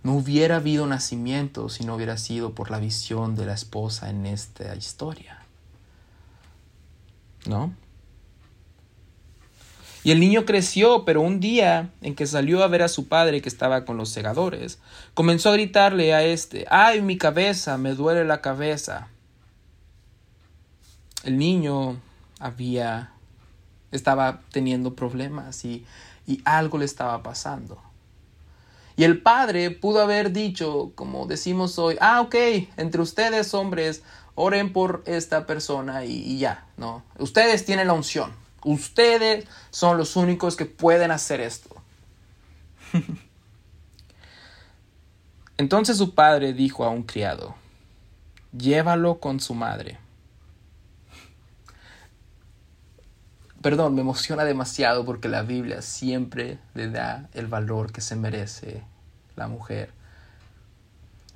[0.03, 4.27] No hubiera habido nacimiento si no hubiera sido por la visión de la esposa en
[4.27, 5.39] esta historia.
[7.47, 7.73] ¿No?
[10.05, 13.41] Y el niño creció, pero un día en que salió a ver a su padre
[13.41, 14.81] que estaba con los segadores,
[15.15, 17.79] comenzó a gritarle a este, ¡ay, mi cabeza!
[17.79, 19.09] me duele la cabeza.
[21.23, 22.01] El niño
[22.41, 23.13] había,
[23.93, 25.87] estaba teniendo problemas y,
[26.27, 27.81] y algo le estaba pasando.
[28.97, 32.35] Y el padre pudo haber dicho, como decimos hoy, ah, ok,
[32.77, 34.03] entre ustedes hombres,
[34.35, 37.03] oren por esta persona y, y ya, ¿no?
[37.19, 38.33] Ustedes tienen la unción.
[38.65, 41.71] Ustedes son los únicos que pueden hacer esto.
[45.57, 47.55] Entonces su padre dijo a un criado,
[48.57, 49.99] llévalo con su madre.
[53.63, 58.83] Perdón, me emociona demasiado porque la Biblia siempre le da el valor que se merece
[59.37, 59.91] la mujer.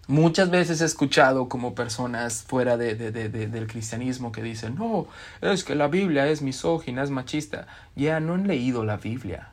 [0.09, 5.07] Muchas veces he escuchado como personas fuera de, del cristianismo que dicen, no,
[5.41, 7.67] es que la Biblia es misógina, es machista.
[7.95, 9.51] Ya no han leído la Biblia.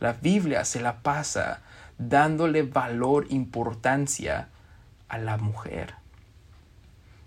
[0.00, 1.60] La Biblia se la pasa
[1.98, 4.48] dándole valor, importancia
[5.08, 5.94] a la mujer.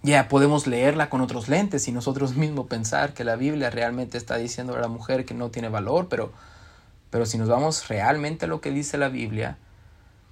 [0.03, 4.37] Ya podemos leerla con otros lentes y nosotros mismos pensar que la Biblia realmente está
[4.37, 6.31] diciendo a la mujer que no tiene valor, pero,
[7.09, 9.57] pero si nos vamos realmente a lo que dice la Biblia,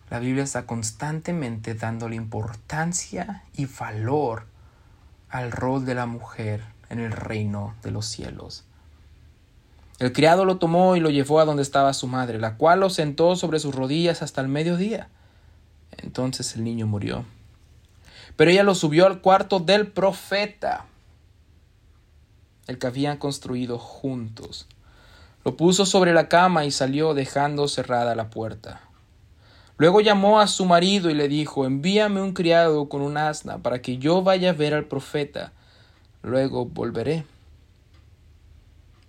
[0.10, 4.46] la Biblia está constantemente dándole importancia y valor
[5.30, 8.66] al rol de la mujer en el reino de los cielos.
[9.98, 12.90] El criado lo tomó y lo llevó a donde estaba su madre, la cual lo
[12.90, 15.10] sentó sobre sus rodillas hasta el mediodía.
[15.98, 17.26] Entonces el niño murió.
[18.36, 20.86] Pero ella lo subió al cuarto del profeta,
[22.68, 24.68] el que habían construido juntos.
[25.44, 28.82] Lo puso sobre la cama y salió dejando cerrada la puerta.
[29.78, 33.82] Luego llamó a su marido y le dijo, envíame un criado con un asna para
[33.82, 35.52] que yo vaya a ver al profeta.
[36.24, 37.26] Luego volveré.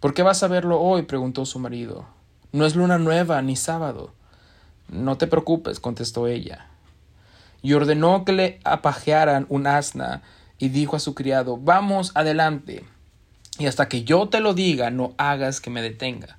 [0.00, 1.02] ¿Por qué vas a verlo hoy?
[1.02, 2.04] preguntó su marido.
[2.52, 4.12] No es luna nueva ni sábado.
[4.88, 6.68] No te preocupes, contestó ella.
[7.66, 10.22] Y ordenó que le apajearan un asna
[10.56, 12.84] y dijo a su criado, vamos adelante.
[13.58, 16.38] Y hasta que yo te lo diga, no hagas que me detenga.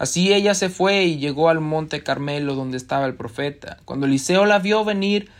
[0.00, 3.78] Así ella se fue y llegó al monte Carmelo donde estaba el profeta.
[3.84, 5.30] Cuando Eliseo la vio venir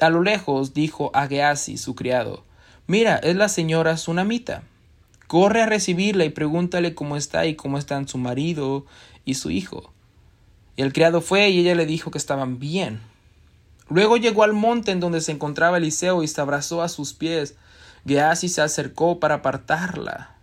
[0.00, 2.44] a lo lejos, dijo a Geasi, su criado,
[2.88, 4.64] Mira, es la señora Sunamita.
[5.28, 8.84] Corre a recibirla y pregúntale cómo está y cómo están su marido
[9.24, 9.92] y su hijo.
[10.74, 13.11] Y el criado fue y ella le dijo que estaban bien.
[13.92, 17.56] Luego llegó al monte en donde se encontraba Eliseo y se abrazó a sus pies.
[18.06, 20.34] Geasi se acercó para apartarla.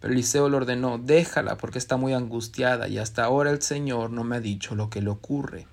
[0.00, 4.24] Pero Eliseo le ordenó, déjala porque está muy angustiada y hasta ahora el Señor no
[4.24, 5.66] me ha dicho lo que le ocurre.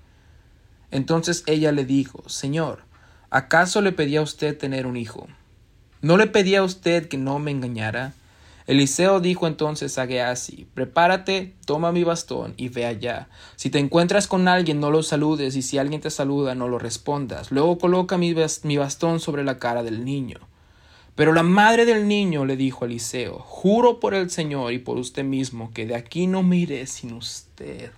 [0.90, 2.82] Entonces ella le dijo, Señor,
[3.30, 5.26] ¿acaso le pedía a usted tener un hijo?
[6.02, 8.12] ¿No le pedía a usted que no me engañara?
[8.66, 13.28] Eliseo dijo entonces a Geasi, prepárate, toma mi bastón y ve allá.
[13.56, 16.78] Si te encuentras con alguien, no lo saludes, y si alguien te saluda, no lo
[16.78, 17.50] respondas.
[17.50, 20.38] Luego coloca mi bastón sobre la cara del niño.
[21.14, 24.98] Pero la madre del niño le dijo a Eliseo, juro por el Señor y por
[24.98, 27.92] usted mismo que de aquí no me iré sin usted.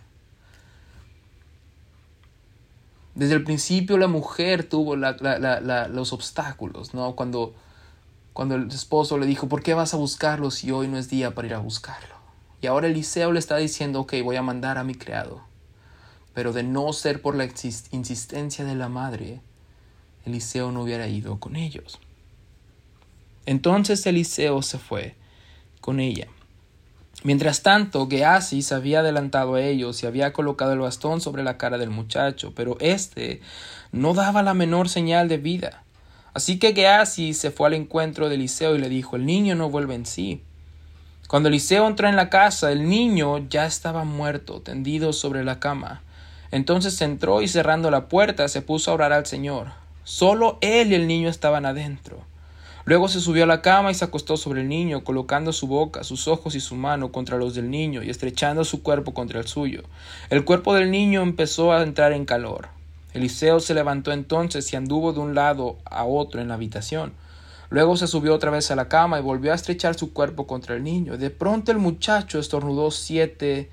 [3.14, 7.16] Desde el principio la mujer tuvo los obstáculos, ¿no?
[7.16, 7.54] Cuando,
[8.36, 11.34] cuando el esposo le dijo, ¿por qué vas a buscarlo si hoy no es día
[11.34, 12.16] para ir a buscarlo?
[12.60, 15.40] Y ahora Eliseo le está diciendo, ok, voy a mandar a mi criado.
[16.34, 17.48] Pero de no ser por la
[17.92, 19.40] insistencia de la madre,
[20.26, 21.98] Eliseo no hubiera ido con ellos.
[23.46, 25.14] Entonces Eliseo se fue
[25.80, 26.26] con ella.
[27.24, 31.78] Mientras tanto, Geasi había adelantado a ellos y había colocado el bastón sobre la cara
[31.78, 33.40] del muchacho, pero éste
[33.92, 35.85] no daba la menor señal de vida.
[36.36, 39.70] Así que Geasi se fue al encuentro de Eliseo y le dijo, el niño no
[39.70, 40.42] vuelve en sí.
[41.28, 46.02] Cuando Eliseo entró en la casa, el niño ya estaba muerto, tendido sobre la cama.
[46.50, 49.68] Entonces entró y cerrando la puerta se puso a orar al Señor.
[50.04, 52.18] Solo él y el niño estaban adentro.
[52.84, 56.04] Luego se subió a la cama y se acostó sobre el niño, colocando su boca,
[56.04, 59.46] sus ojos y su mano contra los del niño y estrechando su cuerpo contra el
[59.46, 59.84] suyo.
[60.28, 62.75] El cuerpo del niño empezó a entrar en calor.
[63.16, 67.14] Eliseo se levantó entonces y anduvo de un lado a otro en la habitación.
[67.70, 70.76] Luego se subió otra vez a la cama y volvió a estrechar su cuerpo contra
[70.76, 71.16] el niño.
[71.16, 73.70] De pronto el muchacho estornudó siete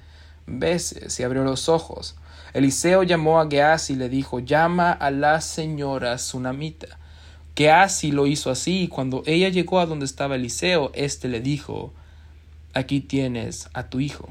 [0.48, 2.16] veces y abrió los ojos.
[2.54, 6.98] Eliseo llamó a Geasi y le dijo Llama a la señora Sunamita.
[7.56, 11.92] Geasi lo hizo así y cuando ella llegó a donde estaba Eliseo, éste le dijo
[12.74, 14.30] Aquí tienes a tu hijo.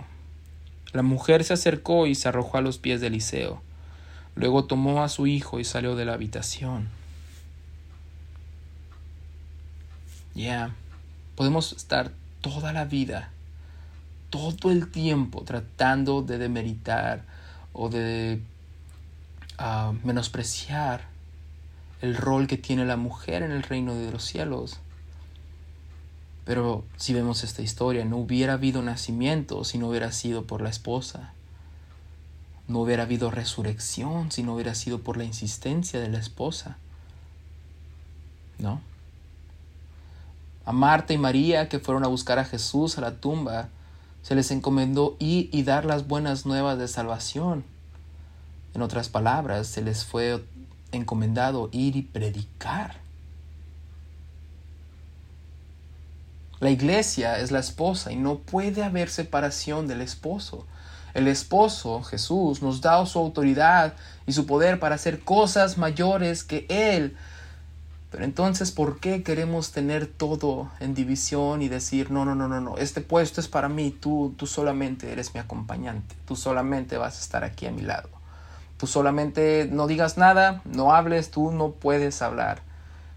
[0.94, 3.61] La mujer se acercó y se arrojó a los pies de Eliseo.
[4.34, 6.88] Luego tomó a su hijo y salió de la habitación.
[10.34, 10.74] Ya,
[11.36, 13.30] podemos estar toda la vida,
[14.30, 17.24] todo el tiempo tratando de demeritar
[17.74, 18.40] o de
[19.58, 21.12] ah, menospreciar
[22.00, 24.80] el rol que tiene la mujer en el reino de los cielos.
[26.44, 30.70] Pero si vemos esta historia, no hubiera habido nacimiento si no hubiera sido por la
[30.70, 31.32] esposa.
[32.68, 36.77] No hubiera habido resurrección si no hubiera sido por la insistencia de la esposa.
[38.59, 38.81] ¿No?
[40.64, 43.68] A Marta y María, que fueron a buscar a Jesús a la tumba,
[44.22, 47.64] se les encomendó ir y dar las buenas nuevas de salvación.
[48.75, 50.44] En otras palabras, se les fue
[50.92, 53.01] encomendado ir y predicar.
[56.61, 60.64] La iglesia es la esposa y no puede haber separación del esposo.
[61.14, 63.94] El esposo, Jesús, nos da su autoridad
[64.27, 67.16] y su poder para hacer cosas mayores que Él
[68.12, 72.61] pero entonces, ¿por qué queremos tener todo en división y decir, no, no, no, no,
[72.61, 77.16] no, este puesto es para mí, tú, tú solamente eres mi acompañante, tú solamente vas
[77.16, 78.11] a estar aquí a mi lado,
[78.77, 82.61] tú solamente no digas nada, no hables, tú no puedes hablar.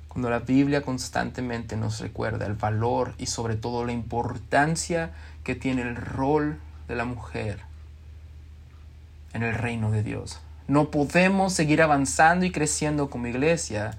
[0.08, 5.12] Cuando la Biblia constantemente nos recuerda el valor y sobre todo la importancia
[5.44, 7.75] que tiene el rol de la mujer
[9.36, 10.40] en el reino de Dios.
[10.68, 13.92] No podemos seguir avanzando y creciendo como iglesia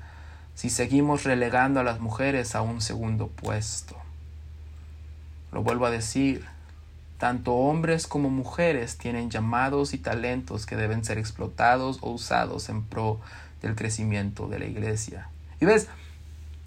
[0.54, 3.94] si seguimos relegando a las mujeres a un segundo puesto.
[5.52, 6.46] Lo vuelvo a decir,
[7.18, 12.82] tanto hombres como mujeres tienen llamados y talentos que deben ser explotados o usados en
[12.82, 13.20] pro
[13.60, 15.28] del crecimiento de la iglesia.
[15.60, 15.88] Y ves,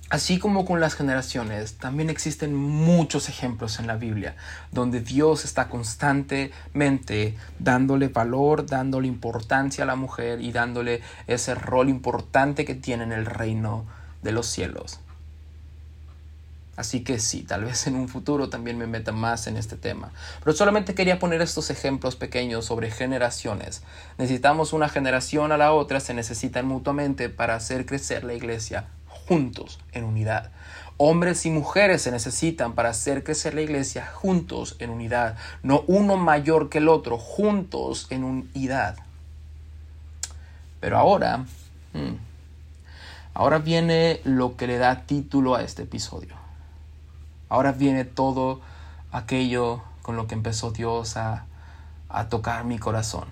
[0.10, 4.36] Así como con las generaciones, también existen muchos ejemplos en la Biblia
[4.72, 11.90] donde Dios está constantemente dándole valor, dándole importancia a la mujer y dándole ese rol
[11.90, 13.86] importante que tiene en el reino
[14.24, 15.00] de los cielos.
[16.76, 20.12] Así que sí, tal vez en un futuro también me meta más en este tema.
[20.44, 23.84] Pero solamente quería poner estos ejemplos pequeños sobre generaciones.
[24.18, 28.88] Necesitamos una generación a la otra, se necesitan mutuamente para hacer crecer la iglesia
[29.30, 30.50] juntos en unidad.
[30.98, 36.18] Hombres y mujeres se necesitan para hacer crecer la iglesia juntos en unidad, no uno
[36.18, 38.98] mayor que el otro, juntos en unidad.
[40.80, 41.46] Pero ahora,
[41.94, 42.16] hmm,
[43.36, 46.34] ahora viene lo que le da título a este episodio.
[47.50, 48.62] Ahora viene todo
[49.12, 51.46] aquello con lo que empezó Dios a,
[52.30, 53.26] tocar mi corazón,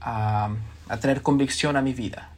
[0.00, 0.50] a,
[0.88, 2.30] a traer convicción a mi vida,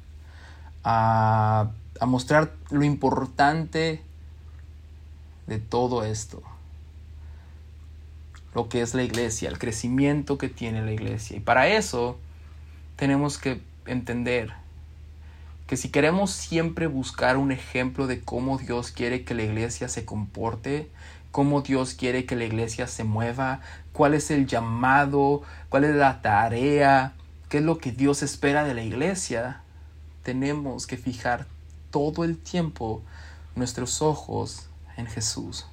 [0.85, 4.03] a a mostrar lo importante
[5.47, 6.43] de todo esto.
[8.55, 11.37] Lo que es la iglesia, el crecimiento que tiene la iglesia.
[11.37, 12.19] Y para eso
[12.97, 14.53] tenemos que entender
[15.67, 20.05] que si queremos siempre buscar un ejemplo de cómo Dios quiere que la iglesia se
[20.05, 20.89] comporte,
[21.31, 23.61] cómo Dios quiere que la iglesia se mueva,
[23.93, 27.13] cuál es el llamado, cuál es la tarea,
[27.49, 29.61] qué es lo que Dios espera de la iglesia,
[30.23, 31.47] tenemos que fijar
[31.91, 33.03] todo el tiempo
[33.55, 35.67] nuestros ojos en Jesús.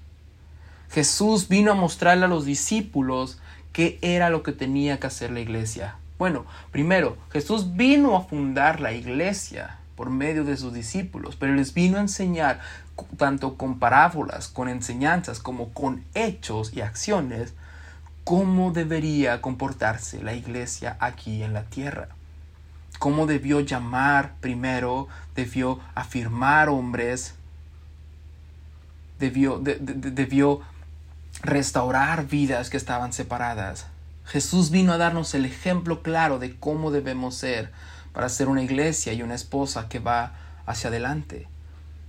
[0.90, 3.40] Jesús vino a mostrarle a los discípulos
[3.74, 5.96] qué era lo que tenía que hacer la iglesia.
[6.18, 11.74] Bueno, primero, Jesús vino a fundar la iglesia por medio de sus discípulos, pero les
[11.74, 12.62] vino a enseñar
[13.18, 17.54] tanto con parábolas, con enseñanzas, como con hechos y acciones,
[18.24, 22.10] cómo debería comportarse la iglesia aquí en la tierra
[22.98, 27.36] cómo debió llamar primero, debió afirmar hombres,
[29.20, 30.62] debió, debió
[31.42, 33.88] restaurar vidas que estaban separadas.
[34.26, 37.72] Jesús vino a darnos el ejemplo claro de cómo debemos ser
[38.14, 40.34] para ser una iglesia y una esposa que va
[40.66, 41.48] hacia adelante.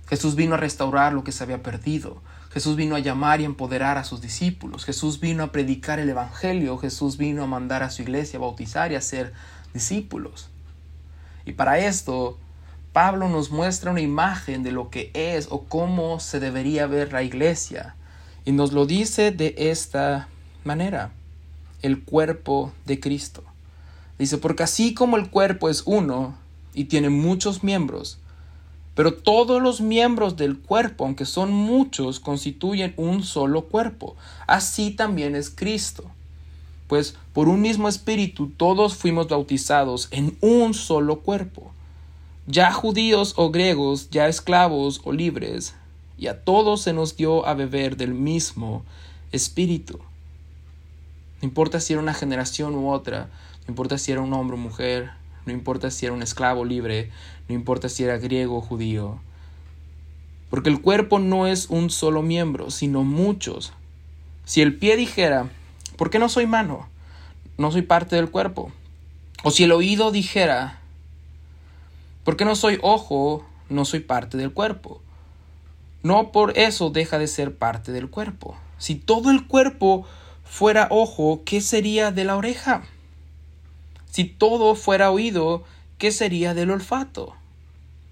[0.09, 2.21] Jesús vino a restaurar lo que se había perdido.
[2.51, 4.85] Jesús vino a llamar y empoderar a sus discípulos.
[4.85, 6.77] Jesús vino a predicar el Evangelio.
[6.77, 9.33] Jesús vino a mandar a su iglesia a bautizar y a ser
[9.73, 10.49] discípulos.
[11.47, 12.37] Y para esto,
[12.91, 17.23] Pablo nos muestra una imagen de lo que es o cómo se debería ver la
[17.23, 17.95] iglesia.
[18.43, 20.27] Y nos lo dice de esta
[20.65, 21.11] manera,
[21.81, 23.43] el cuerpo de Cristo.
[24.19, 26.35] Dice, porque así como el cuerpo es uno
[26.73, 28.19] y tiene muchos miembros,
[28.93, 34.17] pero todos los miembros del cuerpo, aunque son muchos, constituyen un solo cuerpo.
[34.47, 36.11] Así también es Cristo.
[36.87, 41.71] Pues por un mismo espíritu todos fuimos bautizados en un solo cuerpo.
[42.45, 45.75] Ya judíos o griegos, ya esclavos o libres,
[46.17, 48.83] y a todos se nos dio a beber del mismo
[49.31, 49.99] espíritu.
[51.41, 53.29] No importa si era una generación u otra,
[53.67, 55.11] no importa si era un hombre o mujer,
[55.45, 57.11] no importa si era un esclavo libre,
[57.47, 59.19] no importa si era griego o judío.
[60.49, 63.73] Porque el cuerpo no es un solo miembro, sino muchos.
[64.45, 65.49] Si el pie dijera,
[65.97, 66.87] ¿por qué no soy mano?
[67.57, 68.71] No soy parte del cuerpo.
[69.43, 70.79] O si el oído dijera,
[72.23, 73.45] ¿por qué no soy ojo?
[73.69, 75.01] No soy parte del cuerpo.
[76.03, 78.55] No por eso deja de ser parte del cuerpo.
[78.77, 80.05] Si todo el cuerpo
[80.43, 82.83] fuera ojo, ¿qué sería de la oreja?
[84.09, 85.63] Si todo fuera oído,
[85.97, 87.35] ¿qué sería del olfato?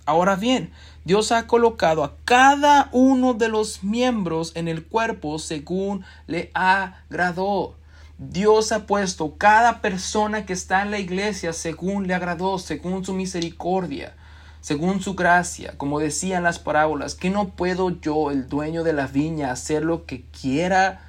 [0.06, 0.72] Ahora bien,
[1.04, 7.76] Dios ha colocado a cada uno de los miembros en el cuerpo según le agradó.
[8.18, 13.14] Dios ha puesto cada persona que está en la iglesia según le agradó, según su
[13.14, 14.16] misericordia,
[14.62, 15.74] según su gracia.
[15.78, 20.06] Como decían las parábolas, que no puedo yo, el dueño de la viña, hacer lo
[20.06, 21.02] que quiera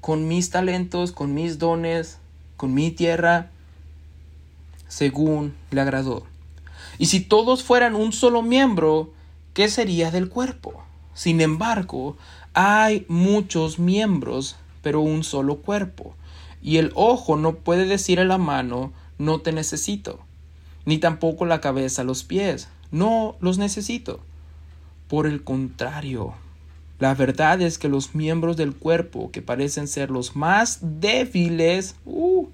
[0.00, 2.18] con mis talentos, con mis dones,
[2.56, 3.50] con mi tierra?
[4.90, 6.29] según le agradó.
[7.00, 9.14] Y si todos fueran un solo miembro,
[9.54, 10.84] ¿qué sería del cuerpo?
[11.14, 12.18] Sin embargo,
[12.52, 16.14] hay muchos miembros, pero un solo cuerpo.
[16.62, 20.20] Y el ojo no puede decir a la mano, no te necesito,
[20.84, 24.20] ni tampoco la cabeza los pies, no los necesito.
[25.08, 26.34] Por el contrario,
[26.98, 32.46] la verdad es que los miembros del cuerpo que parecen ser los más débiles, uh,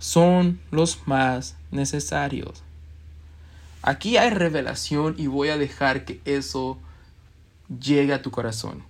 [0.00, 2.64] son los más necesarios.
[3.82, 6.78] Aquí hay revelación y voy a dejar que eso
[7.68, 8.82] llegue a tu corazón.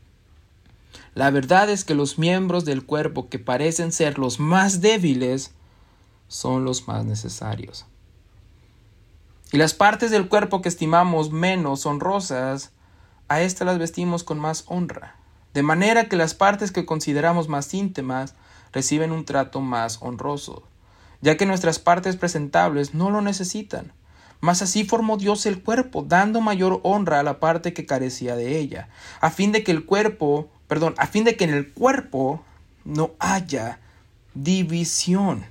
[1.14, 5.50] La verdad es que los miembros del cuerpo que parecen ser los más débiles
[6.28, 7.86] son los más necesarios.
[9.52, 12.70] Y las partes del cuerpo que estimamos menos honrosas,
[13.26, 15.16] a éstas las vestimos con más honra.
[15.54, 18.34] De manera que las partes que consideramos más íntimas
[18.72, 20.69] reciben un trato más honroso
[21.20, 23.92] ya que nuestras partes presentables no lo necesitan.
[24.40, 28.58] Mas así formó Dios el cuerpo, dando mayor honra a la parte que carecía de
[28.58, 28.88] ella,
[29.20, 32.42] a fin de que el cuerpo, perdón, a fin de que en el cuerpo
[32.84, 33.80] no haya
[34.32, 35.44] división.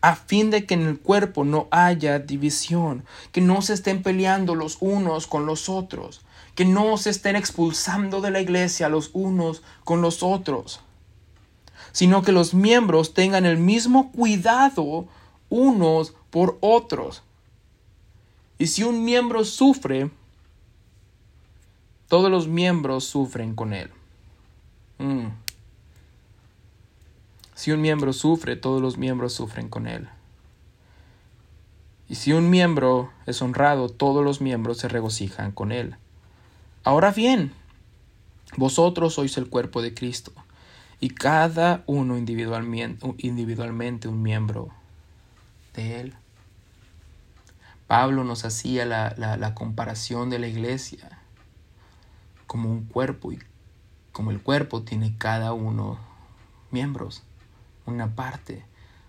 [0.00, 4.54] A fin de que en el cuerpo no haya división, que no se estén peleando
[4.54, 6.20] los unos con los otros,
[6.54, 10.82] que no se estén expulsando de la iglesia los unos con los otros
[11.92, 15.06] sino que los miembros tengan el mismo cuidado
[15.48, 17.22] unos por otros.
[18.58, 20.10] Y si un miembro sufre,
[22.08, 23.90] todos los miembros sufren con él.
[24.98, 25.28] Mm.
[27.54, 30.08] Si un miembro sufre, todos los miembros sufren con él.
[32.08, 35.96] Y si un miembro es honrado, todos los miembros se regocijan con él.
[36.84, 37.52] Ahora bien,
[38.56, 40.32] vosotros sois el cuerpo de Cristo
[41.00, 44.68] y cada uno individualmente, un miembro
[45.74, 46.14] de él.
[47.86, 51.20] Pablo nos hacía la, la, comparación de la iglesia
[52.46, 53.38] como un cuerpo y
[54.12, 55.98] como el cuerpo tiene cada uno
[56.70, 57.22] miembros,
[57.86, 58.64] una parte,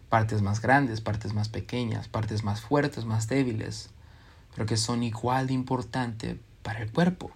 [0.08, 3.90] partes más grandes, partes más pequeñas, partes más fuertes, más débiles,
[4.54, 7.32] pero que son igual de importantes para el cuerpo,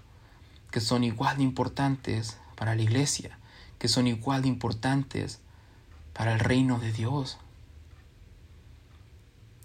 [0.72, 3.38] que son igual de importantes para la iglesia
[3.84, 5.42] que son igual de importantes
[6.14, 7.38] para el reino de Dios.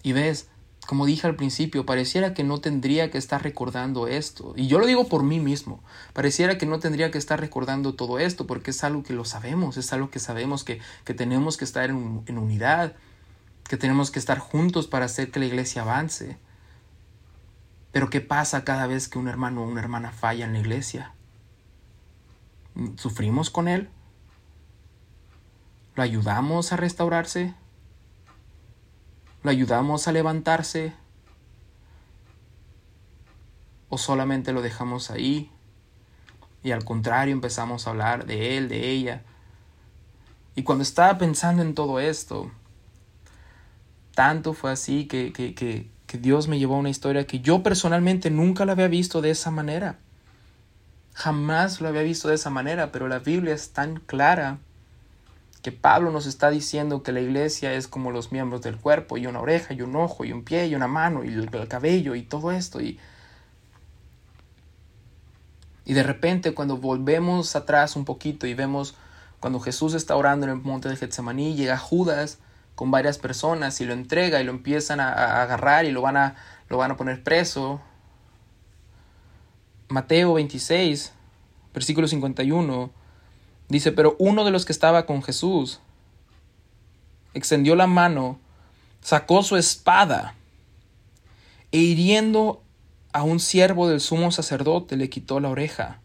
[0.02, 0.48] Y ves,
[0.88, 4.54] como dije al principio, pareciera que no tendría que estar recordando esto.
[4.56, 5.84] Y yo lo digo por mí mismo.
[6.14, 9.76] Pareciera que no tendría que estar recordando todo esto porque es algo que lo sabemos,
[9.76, 12.96] es algo que sabemos que, tenemos que estar en, en unidad,
[13.68, 16.38] que tenemos que estar juntos para hacer que la iglesia avance.
[17.92, 21.14] Pero ¿qué pasa cada vez que un hermano o una hermana falla en la iglesia?
[22.96, 23.88] ¿Sufrimos con él?
[25.98, 27.54] ¿Lo ayudamos a restaurarse?
[29.42, 30.92] ¿Lo ayudamos a levantarse?
[33.88, 35.50] ¿O solamente lo dejamos ahí?
[36.62, 39.24] Y al contrario empezamos a hablar de él, de ella.
[40.54, 42.48] Y cuando estaba pensando en todo esto,
[44.14, 48.30] tanto fue así que, que, que Dios me llevó a una historia que yo personalmente
[48.30, 49.98] nunca la había visto de esa manera.
[51.14, 54.58] Jamás lo había visto de esa manera, pero la Biblia es tan clara
[55.62, 59.26] que Pablo nos está diciendo que la iglesia es como los miembros del cuerpo, y
[59.26, 62.22] una oreja, y un ojo, y un pie, y una mano, y el, cabello, y
[62.22, 62.80] todo esto.
[62.80, 62.98] Y,
[65.84, 68.94] y de repente cuando volvemos atrás un poquito y vemos
[69.40, 72.38] cuando Jesús está orando en el monte de Getsemaní, llega Judas
[72.74, 76.36] con varias personas y lo entrega y lo empiezan a, agarrar y lo van a,
[76.68, 77.80] lo van a poner preso.
[79.88, 81.12] Mateo 26,
[81.72, 82.97] versículo 51
[83.68, 85.80] Dice, pero uno de los que estaba con Jesús
[87.34, 88.38] extendió la mano,
[89.00, 90.34] sacó su espada
[91.70, 92.62] e hiriendo
[93.12, 96.00] a un siervo del sumo sacerdote le quitó la oreja.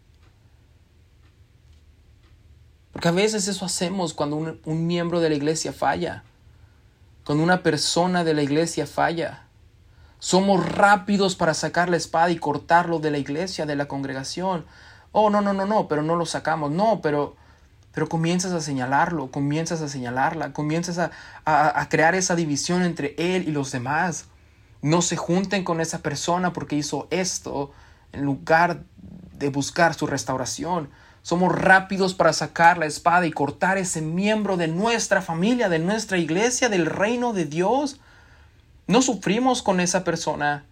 [2.92, 6.22] Porque a veces eso hacemos cuando un, un, miembro de la iglesia falla,
[7.24, 9.46] cuando una persona de la iglesia falla.
[10.18, 14.64] Somos rápidos para sacar la espada y cortarlo de la iglesia, de la congregación.
[15.12, 16.70] Oh, no, no, no, no, pero no lo sacamos.
[16.70, 17.36] No, pero
[17.94, 21.10] pero comienzas a señalarlo, comienzas a señalarla, comienzas a,
[21.44, 24.26] a, crear esa división entre él y los demás.
[24.82, 27.72] No se junten con esa persona porque hizo esto
[28.12, 28.82] en lugar
[29.32, 30.90] de buscar su restauración.
[31.22, 36.18] Somos rápidos para sacar la espada y cortar ese miembro de nuestra familia, de nuestra
[36.18, 38.00] iglesia, del reino de Dios.
[38.88, 40.64] No sufrimos con esa persona.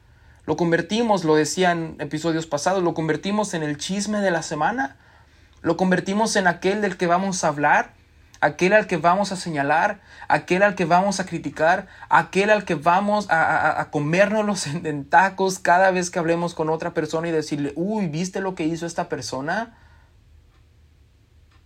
[0.45, 4.97] Lo convertimos, lo decían episodios pasados, lo convertimos en el chisme de la semana.
[5.63, 7.95] Lo convertimos en aquel del que vamos a hablar,
[8.41, 12.75] aquel al que vamos a señalar, aquel al que vamos a criticar, aquel al que
[12.75, 17.73] vamos a, a, comérnoslos en, tacos cada vez que hablemos con otra persona y decirle,
[17.77, 19.79] uy, ¿viste lo que hizo esta persona?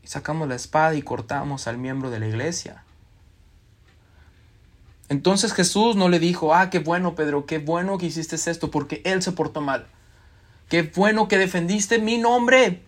[0.02, 2.84] Y sacamos la espada y cortamos al miembro de la iglesia.
[5.08, 9.00] Entonces Jesús no le dijo, ah, qué bueno Pedro, qué bueno que hiciste esto porque
[9.04, 9.86] él se portó mal.
[10.68, 12.82] Qué bueno que defendiste mi nombre.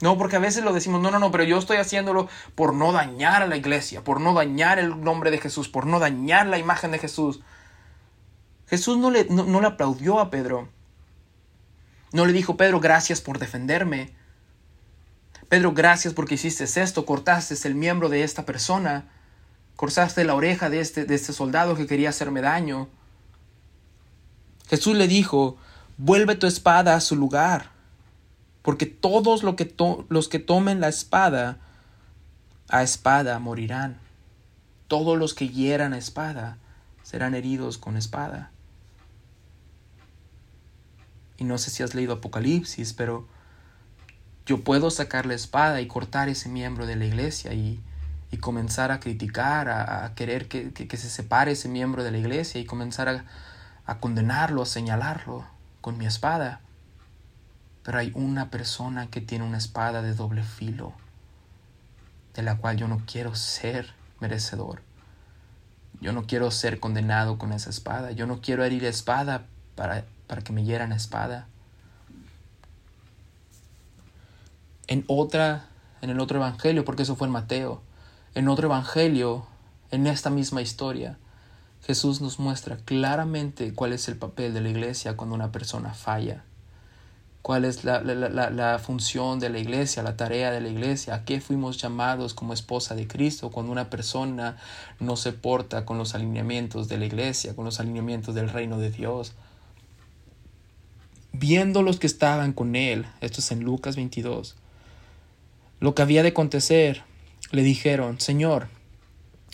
[0.00, 2.90] No, porque a veces lo decimos, no, no, no, pero yo estoy haciéndolo por no
[2.90, 6.58] dañar a la iglesia, por no dañar el nombre de Jesús, por no dañar la
[6.58, 7.40] imagen de Jesús.
[8.66, 10.70] Jesús no le, no, le aplaudió a Pedro.
[12.12, 14.14] No le dijo, Pedro, gracias por defenderme.
[15.50, 19.06] Pedro, gracias porque hiciste esto, cortaste el miembro de esta persona,
[19.76, 22.88] cortaste la oreja de este, de este soldado que quería hacerme daño.
[24.68, 25.58] Jesús le dijo,
[25.98, 27.79] vuelve tu espada a su lugar
[28.70, 29.74] porque todos que
[30.10, 31.58] los que tomen la espada,
[32.68, 33.98] a espada morirán.
[34.86, 36.56] Todos los que hieran a espada
[37.02, 38.52] serán heridos con espada.
[41.36, 43.26] Y no sé si has leído Apocalipsis, pero
[44.46, 47.82] yo puedo sacar la espada y cortar ese miembro de la iglesia y,
[48.38, 53.24] comenzar a criticar, a, querer que, se separe ese miembro de la iglesia y comenzar
[53.84, 55.44] a condenarlo, a señalarlo
[55.80, 56.60] con mi espada.
[57.82, 60.92] Pero hay una persona que tiene una espada de doble filo,
[62.34, 64.82] de la cual yo no quiero ser merecedor.
[66.00, 68.12] Yo no quiero ser condenado con esa espada.
[68.12, 71.46] Yo no quiero herir espada para, para que me hieran espada.
[74.86, 75.66] En otra,
[76.00, 77.82] en el otro evangelio, porque eso fue en Mateo,
[78.34, 79.46] en otro evangelio,
[79.90, 81.18] en esta misma historia,
[81.82, 86.44] Jesús nos muestra claramente cuál es el papel de la iglesia cuando una persona falla
[87.42, 91.78] cuál es la, función de la iglesia, la tarea de la iglesia, a qué fuimos
[91.78, 94.58] llamados como esposa de Cristo cuando una persona
[94.98, 98.90] no se porta con los alineamientos de la iglesia, con los alineamientos del reino de
[98.90, 99.32] Dios.
[101.32, 104.56] Viendo los que estaban con él, esto es en Lucas 22,
[105.78, 107.04] lo que había de acontecer,
[107.52, 108.68] le dijeron, Señor,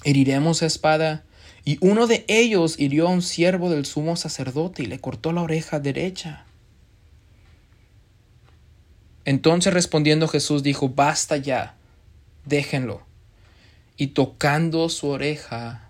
[0.02, 1.22] heriremos a espada.
[1.64, 5.42] Y uno de ellos hirió a un siervo del sumo sacerdote y le cortó la
[5.42, 6.45] oreja derecha.
[9.26, 11.74] Entonces respondiendo Jesús dijo, basta ya,
[12.44, 13.02] déjenlo.
[13.96, 15.88] Y tocando su oreja,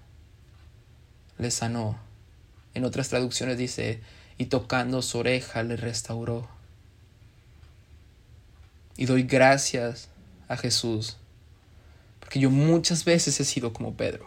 [1.36, 1.98] le sanó.
[2.72, 4.00] En otras traducciones dice,
[4.38, 6.48] y tocando su oreja le restauró.
[8.96, 10.08] Y doy gracias
[10.48, 11.18] a Jesús,
[12.20, 14.26] porque yo muchas veces he sido como Pedro.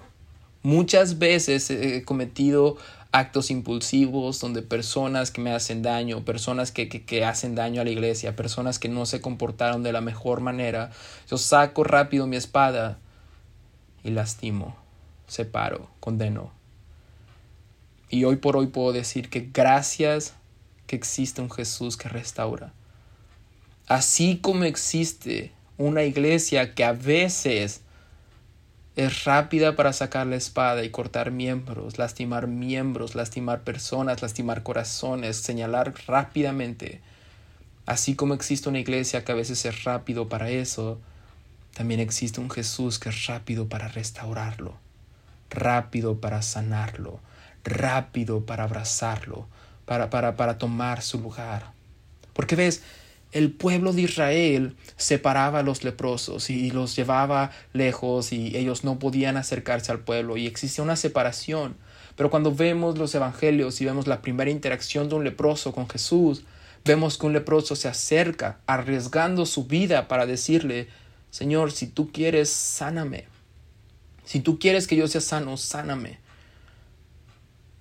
[0.62, 2.78] Muchas veces he cometido
[3.12, 7.89] actos impulsivos donde personas que me hacen daño, personas que, que, hacen daño a la
[7.89, 10.91] iglesia, personas que no se comportaron de la mejor manera,
[11.30, 12.99] yo saco rápido mi espada
[14.03, 14.76] y lastimo,
[15.28, 16.51] separo, condeno.
[18.10, 20.34] Y hoy por hoy puedo decir que gracias
[20.88, 22.74] que existe un Jesús que restaura.
[23.88, 27.82] Así como existe una iglesia que a veces
[29.00, 35.38] es rápida para sacar la espada y cortar miembros, lastimar miembros, lastimar personas, lastimar corazones,
[35.38, 37.00] señalar rápidamente.
[37.86, 41.00] Así como existe una iglesia que a veces es rápido para eso,
[41.74, 44.76] también existe un Jesús que es rápido para restaurarlo,
[45.50, 47.22] rápido para sanarlo,
[47.64, 49.47] rápido para abrazarlo,
[49.86, 51.72] para, para, para tomar su lugar.
[52.34, 52.84] Porque ves,
[53.32, 58.97] el pueblo de Israel separaba a los leprosos y los llevaba lejos y ellos no
[58.97, 61.75] podían acercarse al pueblo y existía una separación.
[62.15, 66.43] Pero cuando vemos los evangelios y vemos la primera interacción de un leproso con Jesús,
[66.84, 70.88] vemos que un leproso se acerca arriesgando su vida para decirle,
[71.30, 73.27] Señor, si tú quieres, sáname.
[74.25, 76.17] Si tú quieres que yo sea sano, sáname.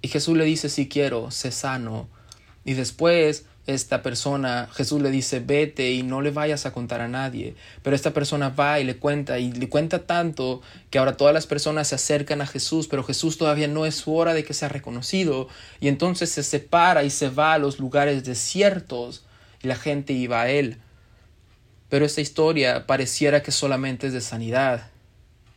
[0.02, 2.08] Y Jesús le dice, si quiero, sé sano.
[2.64, 7.08] Y después esta persona, Jesús le dice, vete y no le vayas a contar a
[7.08, 7.54] nadie.
[7.82, 11.46] Pero esta persona va y le cuenta y le cuenta tanto que ahora todas las
[11.46, 14.70] personas se acercan a Jesús, pero Jesús todavía no es su hora de que sea
[14.70, 15.48] reconocido.
[15.80, 19.26] Y entonces se separa y se va a los lugares desiertos
[19.62, 20.78] y la gente iba a él.
[21.90, 24.90] Pero esta historia pareciera que solamente es de sanidad.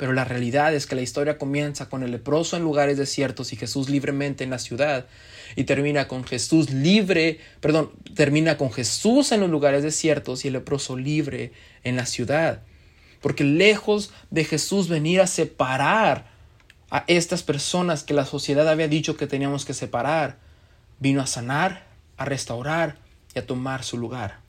[0.02, 3.56] Pero la realidad es que la historia comienza con el leproso en lugares desiertos y
[3.56, 5.06] Jesús libremente en la ciudad.
[5.56, 10.56] Y termina con Jesús libre, perdón, termina con Jesús en los lugares desiertos y el
[10.56, 11.52] leproso libre
[11.84, 12.64] en la ciudad.
[13.22, 16.32] Porque lejos de Jesús venir a separar
[16.89, 20.39] a estas personas que la sociedad había dicho que teníamos que separar,
[20.97, 21.86] vino a sanar,
[22.18, 22.97] a restaurar
[23.36, 24.39] y a tomar su lugar.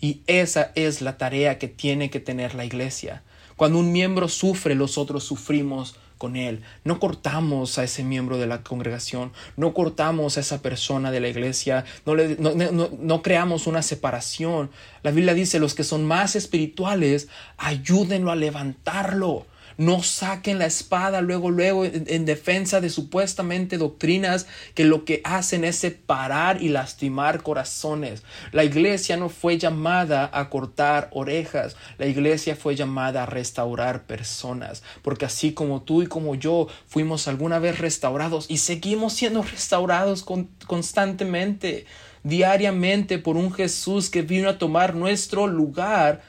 [0.00, 3.24] Y esa es la tarea que tiene que tener la iglesia
[3.58, 6.62] cuando un miembro sufre, los otros sufrimos con él.
[6.84, 11.28] No cortamos a ese miembro de la congregación, no cortamos a esa persona de la
[11.28, 14.70] iglesia, no, no, creamos una separación.
[15.02, 19.44] La Biblia dice, los que son más espirituales, ayúdenlo a levantarlo.
[19.78, 25.62] No saquen la espada luego, luego en, defensa de supuestamente doctrinas que lo que hacen
[25.62, 28.24] es separar y lastimar corazones.
[28.50, 34.82] La iglesia no fue llamada a cortar orejas, la iglesia fue llamada a restaurar personas,
[35.02, 40.26] porque así como tú y como yo fuimos alguna vez restaurados y seguimos siendo restaurados
[40.66, 41.86] constantemente,
[42.24, 46.20] diariamente por un Jesús que vino a tomar nuestro lugar,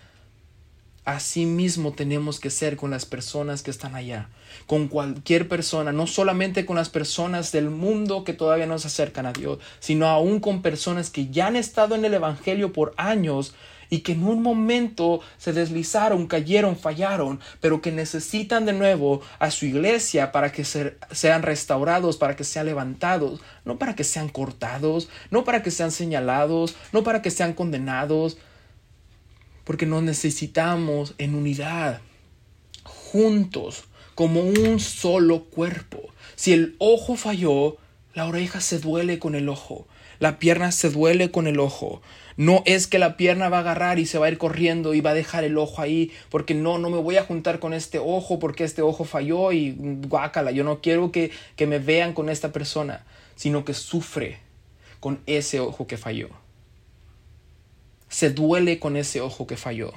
[1.09, 4.29] Así mismo tenemos que ser con las personas que están allá,
[4.67, 9.25] con cualquier persona, no solamente con las personas del mundo que todavía no se acercan
[9.25, 13.55] a Dios, sino aún con personas que ya han estado en el Evangelio por años
[13.89, 19.49] y que en un momento se deslizaron, cayeron, fallaron, pero que necesitan de nuevo a
[19.49, 25.09] su iglesia para que sean restaurados, para que sean levantados, no para que sean cortados,
[25.31, 28.37] no para que sean señalados, no para que sean condenados,
[29.69, 32.01] porque nos necesitamos en unidad,
[32.83, 33.83] juntos,
[34.15, 36.09] como un solo cuerpo.
[36.35, 37.77] Si el ojo falló,
[38.15, 42.01] la oreja se duele con el ojo, la pierna se duele con el ojo.
[42.35, 45.01] No es que la pierna va a agarrar y se va a ir corriendo y
[45.01, 47.99] va a dejar el ojo ahí, porque no, no me voy a juntar con este
[47.99, 52.29] ojo porque este ojo falló y guácala, yo no quiero que, que me vean con
[52.29, 53.05] esta persona,
[53.35, 54.39] sino que sufre
[54.99, 56.29] con ese ojo que falló
[58.09, 59.93] se duele con ese ojo que falló.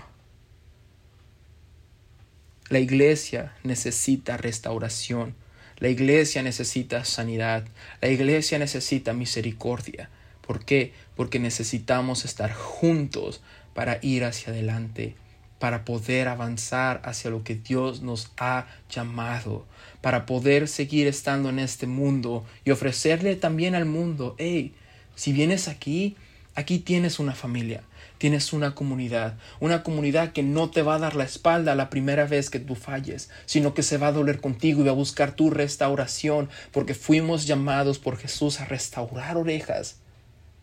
[2.68, 5.34] La iglesia necesita restauración.
[5.78, 7.64] La iglesia necesita sanidad.
[8.00, 10.08] La iglesia necesita misericordia.
[10.40, 10.92] ¿Por qué?
[11.16, 13.42] Porque necesitamos estar juntos
[13.74, 15.16] para ir hacia adelante,
[15.58, 19.66] para poder avanzar hacia lo que Dios nos ha llamado,
[20.00, 24.74] para poder seguir estando en este mundo y ofrecerle también al mundo, hey,
[25.14, 26.16] si vienes aquí,
[26.54, 27.82] aquí tienes una familia,
[28.22, 32.24] Tienes una comunidad, una comunidad que no te va a dar la espalda la primera
[32.24, 35.34] vez que tú falles, sino que se va a doler contigo y va a buscar
[35.34, 39.96] tu restauración, porque fuimos llamados por Jesús a restaurar orejas,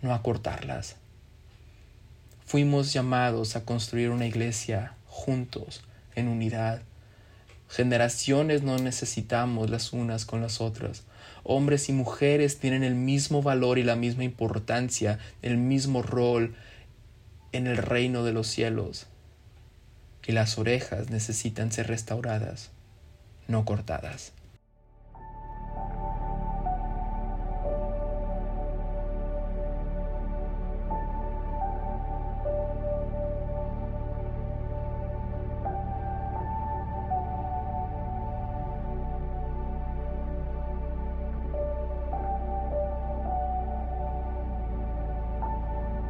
[0.01, 0.95] no a cortarlas.
[2.45, 5.83] Fuimos llamados a construir una iglesia juntos,
[6.15, 6.81] en unidad.
[7.67, 11.03] Generaciones no necesitamos las unas con las otras.
[11.43, 16.55] Hombres y mujeres tienen el mismo valor y la misma importancia, el mismo rol
[17.51, 19.07] en el reino de los cielos
[20.25, 22.69] y las orejas necesitan ser restauradas,
[23.47, 24.31] no cortadas.